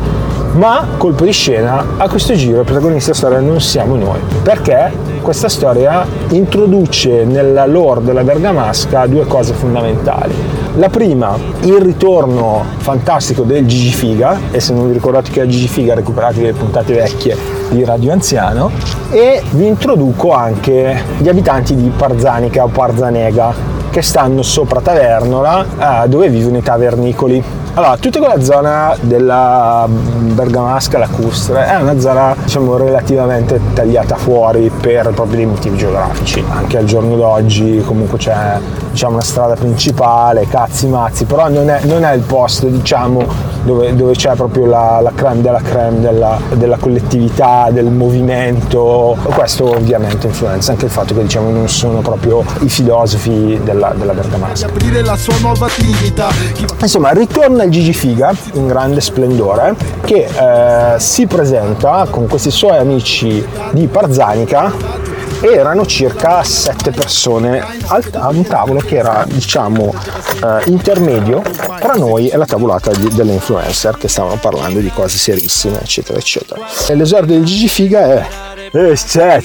ma 0.54 0.88
colpo 0.96 1.26
di 1.26 1.34
scena, 1.34 1.86
a 1.98 2.08
questo 2.08 2.34
giro 2.34 2.60
il 2.60 2.66
protagonista 2.66 3.12
della 3.12 3.18
storia 3.18 3.40
non 3.46 3.60
siamo 3.60 3.98
noi, 3.98 4.22
perché 4.42 4.94
questa 5.22 5.50
storia 5.50 6.06
introduce 6.30 7.26
nella 7.26 7.66
lore 7.66 8.04
della 8.04 8.24
Bergamasca 8.24 9.06
due 9.06 9.28
cose 9.28 9.54
fondamentali. 9.54 10.59
La 10.80 10.88
prima, 10.88 11.38
il 11.64 11.76
ritorno 11.82 12.64
fantastico 12.78 13.44
del 13.44 13.68
Gigi 13.68 13.92
Figa, 13.92 14.40
e 14.50 14.62
se 14.62 14.72
non 14.74 14.88
vi 14.88 14.94
ricordate 14.94 15.30
che 15.30 15.42
è 15.42 15.46
Gigi 15.46 15.68
Figa 15.68 15.94
recuperatevi 15.94 16.46
le 16.46 16.54
puntate 16.54 16.94
vecchie 16.94 17.36
di 17.70 17.84
Radio 17.84 18.14
Anziano, 18.14 18.72
e 19.10 19.44
vi 19.50 19.68
introduco 19.68 20.32
anche 20.32 21.04
gli 21.18 21.28
abitanti 21.28 21.76
di 21.76 21.92
Parzanica 21.94 22.64
o 22.64 22.70
Parzanega, 22.70 23.54
che 23.90 24.02
stanno 24.02 24.42
sopra 24.42 24.80
Tavernola, 24.80 26.06
eh, 26.06 26.08
dove 26.08 26.30
vivono 26.30 26.60
i 26.60 26.64
tavernicoli. 26.64 27.44
Allora, 27.76 27.98
tutta 27.98 28.20
quella 28.20 28.42
zona 28.42 28.96
della 29.00 29.88
Bergamasca, 29.88 30.98
lacustre, 30.98 31.66
è 31.66 31.76
una 31.76 32.00
zona 32.00 32.36
diciamo 32.42 32.78
relativamente 32.78 33.60
tagliata 33.74 34.16
fuori 34.16 34.70
per 34.70 35.12
proprio 35.14 35.38
dei 35.38 35.46
motivi 35.46 35.78
geografici. 35.78 36.44
Anche 36.50 36.78
al 36.78 36.86
giorno 36.86 37.16
d'oggi 37.16 37.82
comunque 37.86 38.18
c'è 38.18 38.58
diciamo, 38.92 39.14
una 39.14 39.22
strada 39.22 39.56
principale, 39.56 40.48
cazzi 40.48 40.88
mazzi, 40.88 41.26
però 41.26 41.48
non 41.50 41.70
è, 41.70 41.82
non 41.84 42.04
è 42.04 42.14
il 42.14 42.22
posto 42.22 42.68
diciamo, 42.68 43.26
dove, 43.64 43.96
dove, 43.96 44.14
c'è 44.14 44.34
proprio 44.36 44.66
la, 44.66 45.00
la 45.02 45.12
creme 45.14 45.42
della 45.42 45.62
creme 45.62 46.00
della, 46.00 46.40
della, 46.54 46.78
collettività, 46.78 47.70
del 47.72 47.92
movimento. 47.92 49.16
Questo 49.24 49.70
ovviamente 49.70 50.28
influenza 50.28 50.72
anche 50.72 50.86
il 50.86 50.92
fatto 50.92 51.14
che 51.14 51.22
diciamo, 51.22 51.50
non 51.50 51.70
sono 51.70 52.00
proprio 52.00 52.44
i 52.62 52.70
filosofi 52.70 53.60
della, 53.64 53.94
della 53.96 54.14
Bergamasca. 54.14 54.68
Aprire 54.68 55.02
la 55.02 55.16
ritorna 57.60 57.64
il 57.64 57.72
Gigi 57.72 57.94
Figa 57.94 58.34
in 58.54 58.68
grande 58.68 59.02
splendore 59.02 59.76
che 60.06 60.26
eh, 60.26 61.00
si 61.00 61.28
presenta 61.28 62.08
con 62.10 62.28
questi 62.28 62.52
suoi 62.52 62.78
amici 62.78 63.46
di 63.72 63.88
Parzanica 63.88 64.72
erano 65.42 65.86
circa 65.86 66.44
sette 66.44 66.92
persone 66.92 67.62
a 67.88 68.30
un 68.30 68.44
tavolo 68.44 68.80
che 68.80 68.98
era 68.98 69.26
diciamo 69.28 69.94
eh, 70.44 70.70
intermedio 70.70 71.42
tra 71.80 71.94
noi 71.94 72.28
e 72.28 72.38
la 72.38 72.46
tavolata 72.46 72.92
di, 72.92 73.08
delle 73.14 73.34
influencer 73.34 73.98
che 73.98 74.08
stavano 74.08 74.38
parlando 74.40 74.80
di 74.80 74.92
cose 74.92 75.18
serissime 75.18 75.82
eccetera 75.82 76.18
eccetera. 76.18 76.62
E 76.88 76.96
l'esordio 76.96 77.36
del 77.36 77.46
Gigi 77.46 77.70
Figa 77.70 78.06
è 78.06 78.28
eh, 78.72 78.96
cioè, 78.98 79.42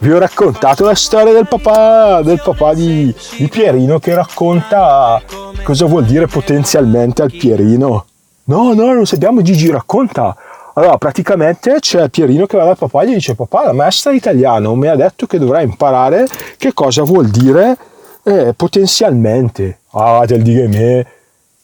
vi 0.00 0.12
ho 0.12 0.18
raccontato 0.18 0.84
la 0.84 0.94
storia 0.94 1.32
del 1.32 1.48
papà, 1.48 2.22
del 2.22 2.40
papà 2.42 2.74
di, 2.74 3.14
di 3.36 3.48
Pierino 3.48 3.98
che 3.98 4.14
racconta 4.14 5.20
cosa 5.62 5.86
vuol 5.86 6.04
dire 6.04 6.26
potenzialmente 6.26 7.22
al 7.22 7.32
Pierino. 7.32 8.06
No, 8.44 8.72
no, 8.74 8.92
non 8.92 9.06
sappiamo, 9.06 9.42
Gigi 9.42 9.70
racconta. 9.70 10.36
Allora, 10.74 10.96
praticamente 10.96 11.78
c'è 11.80 12.08
Pierino 12.08 12.46
che 12.46 12.56
va 12.56 12.64
dal 12.64 12.78
papà 12.78 13.02
e 13.02 13.08
gli 13.08 13.14
dice: 13.14 13.34
Papà, 13.34 13.64
la 13.64 13.72
maestra 13.72 14.12
italiano 14.12 14.74
mi 14.74 14.86
ha 14.86 14.94
detto 14.94 15.26
che 15.26 15.38
dovrai 15.38 15.64
imparare 15.64 16.26
che 16.56 16.72
cosa 16.72 17.02
vuol 17.02 17.28
dire 17.28 17.76
eh, 18.22 18.54
potenzialmente. 18.56 19.80
Ah, 19.90 20.22
te 20.26 20.36
lo 20.36 20.42
dica 20.44 20.68
me, 20.68 21.06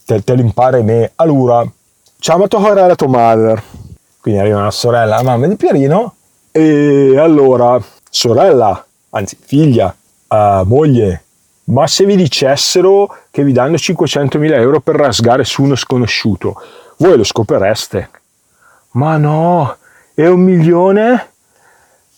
te, 0.05 0.23
te 0.23 0.35
lo 0.35 0.40
impara 0.40 0.83
me. 0.83 1.12
Allora, 1.14 1.64
chiama 2.18 2.49
tua 2.49 2.61
sorella 2.61 2.94
tua 2.97 3.09
madre. 3.09 3.62
Quindi 4.20 4.40
arriva 4.40 4.59
una 4.59 4.70
sorella, 4.70 5.16
la 5.16 5.23
mamma 5.23 5.47
di 5.47 5.57
Pierino, 5.57 6.14
e 6.51 7.14
allora, 7.18 7.79
sorella, 8.14 8.87
anzi 9.11 9.37
figlia, 9.40 9.94
uh, 10.29 10.62
moglie, 10.64 11.24
ma 11.64 11.87
se 11.88 12.05
vi 12.05 12.14
dicessero 12.14 13.12
che 13.33 13.42
vi 13.42 13.53
danno 13.53 13.74
500.000 13.74 14.55
euro 14.55 14.81
per 14.81 14.94
rasgare 14.94 15.42
su 15.42 15.64
uno 15.64 15.74
sconosciuto, 15.74 16.55
voi 16.98 17.16
lo 17.16 17.24
scopereste? 17.24 18.11
Ma 18.92 19.16
no, 19.16 19.77
è 20.14 20.27
un 20.29 20.40
milione? 20.40 21.31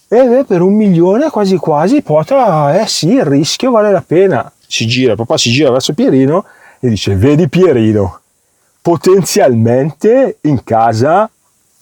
E 0.08 0.18
eh, 0.18 0.44
per 0.44 0.60
un 0.60 0.74
milione 0.74 1.30
quasi 1.30 1.56
quasi 1.56 2.02
pota, 2.02 2.78
eh 2.78 2.86
sì, 2.86 3.14
il 3.14 3.24
rischio 3.24 3.70
vale 3.70 3.90
la 3.90 4.04
pena. 4.06 4.52
Si 4.66 4.86
gira, 4.86 5.14
papà 5.14 5.38
si 5.38 5.50
gira 5.50 5.70
verso 5.70 5.94
Pierino 5.94 6.44
e 6.78 6.90
dice, 6.90 7.16
vedi 7.16 7.48
Pierino, 7.48 8.20
potenzialmente 8.82 10.38
in 10.42 10.62
casa 10.62 11.28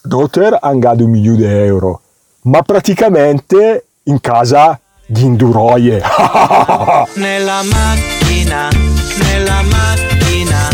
Dotter 0.00 0.56
hanno 0.60 1.04
un 1.04 1.10
milione 1.10 1.38
di 1.38 1.44
euro, 1.46 2.00
ma 2.42 2.62
praticamente 2.62 3.86
in 4.04 4.20
casa 4.20 4.78
Ghinduroie. 5.06 6.02
nella 7.14 7.62
macchina, 7.62 8.68
nella 9.18 9.62
macchina, 9.62 10.68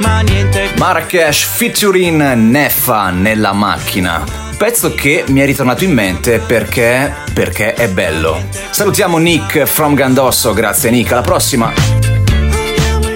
ma 0.00 0.20
niente. 0.20 0.70
Marrakesh 0.76 1.44
featuring 1.44 2.20
Neffa 2.34 3.10
nella 3.10 3.52
macchina. 3.52 4.24
Pezzo 4.56 4.94
che 4.94 5.24
mi 5.28 5.40
è 5.40 5.46
ritornato 5.46 5.84
in 5.84 5.92
mente 5.92 6.38
perché, 6.38 7.14
perché 7.32 7.74
è 7.74 7.88
bello. 7.88 8.42
Salutiamo 8.70 9.16
Nick 9.16 9.64
from 9.64 9.94
Gandosso, 9.94 10.52
grazie 10.52 10.90
Nick, 10.90 11.12
alla 11.12 11.22
prossima. 11.22 11.72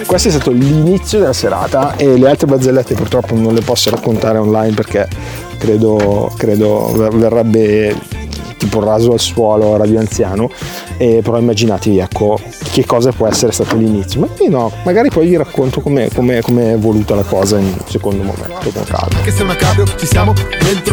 Questo 0.06 0.28
è 0.28 0.30
stato 0.30 0.52
l'inizio 0.52 1.18
della 1.18 1.32
serata 1.32 1.96
e 1.96 2.16
le 2.16 2.28
altre 2.28 2.46
barzellette 2.46 2.94
purtroppo 2.94 3.34
non 3.34 3.52
le 3.52 3.62
posso 3.62 3.90
raccontare 3.90 4.38
online 4.38 4.72
perché 4.74 5.08
credo, 5.58 6.32
credo 6.36 6.92
verrebbe 7.10 7.96
tipo 8.64 8.80
raso 8.80 9.12
al 9.12 9.20
suolo 9.20 9.76
radio 9.76 9.98
anziano 9.98 10.50
e 10.96 11.20
però 11.22 11.38
immaginatevi 11.38 11.98
ecco 11.98 12.40
che 12.72 12.84
cosa 12.86 13.12
può 13.12 13.26
essere 13.26 13.52
stato 13.52 13.76
l'inizio. 13.76 14.20
Ma 14.20 14.28
no 14.48 14.72
magari 14.84 15.10
poi 15.10 15.28
vi 15.28 15.36
racconto 15.36 15.80
come 15.80 16.08
è 16.08 16.72
evoluta 16.72 17.14
la 17.14 17.22
cosa 17.22 17.58
in 17.58 17.66
un 17.66 17.78
secondo 17.86 18.22
momento 18.22 18.70
con 18.72 18.84
calma. 18.84 19.20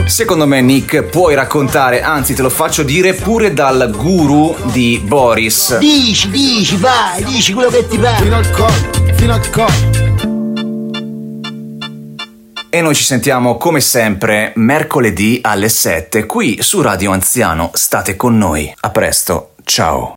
Secondo 0.06 0.46
me 0.46 0.62
Nick 0.62 1.04
puoi 1.04 1.36
raccontare 1.36 2.02
anzi 2.02 2.34
te 2.34 2.42
lo 2.42 2.50
faccio 2.50 2.84
dire 2.84 3.14
pure 3.14 3.54
dal 3.54 3.92
guru 3.96 4.56
di 4.72 5.02
Boris. 5.04 5.78
Dici 5.78 6.30
dici 6.30 6.76
vai 6.78 7.24
dici 7.24 7.54
quello 7.54 7.70
che 7.70 7.88
ti 7.88 7.98
pare. 7.98 8.24
Fino 8.24 8.36
al 8.36 8.52
collo 8.52 9.00
fino 9.16 9.34
al 9.34 9.50
collo 9.50 10.11
e 12.74 12.82
noi 12.82 12.96
ci 12.96 13.04
sentiamo 13.04 13.58
come 13.58 13.82
sempre 13.82 14.54
mercoledì 14.56 15.40
alle 15.44 15.68
7 15.68 16.26
qui 16.26 16.62
su 16.62 16.82
Radio 16.82 17.12
Anziano. 17.12 17.70
State 17.74 18.16
con 18.16 18.38
noi. 18.38 18.74
A 18.80 18.90
presto. 18.90 19.56
Ciao. 19.66 20.14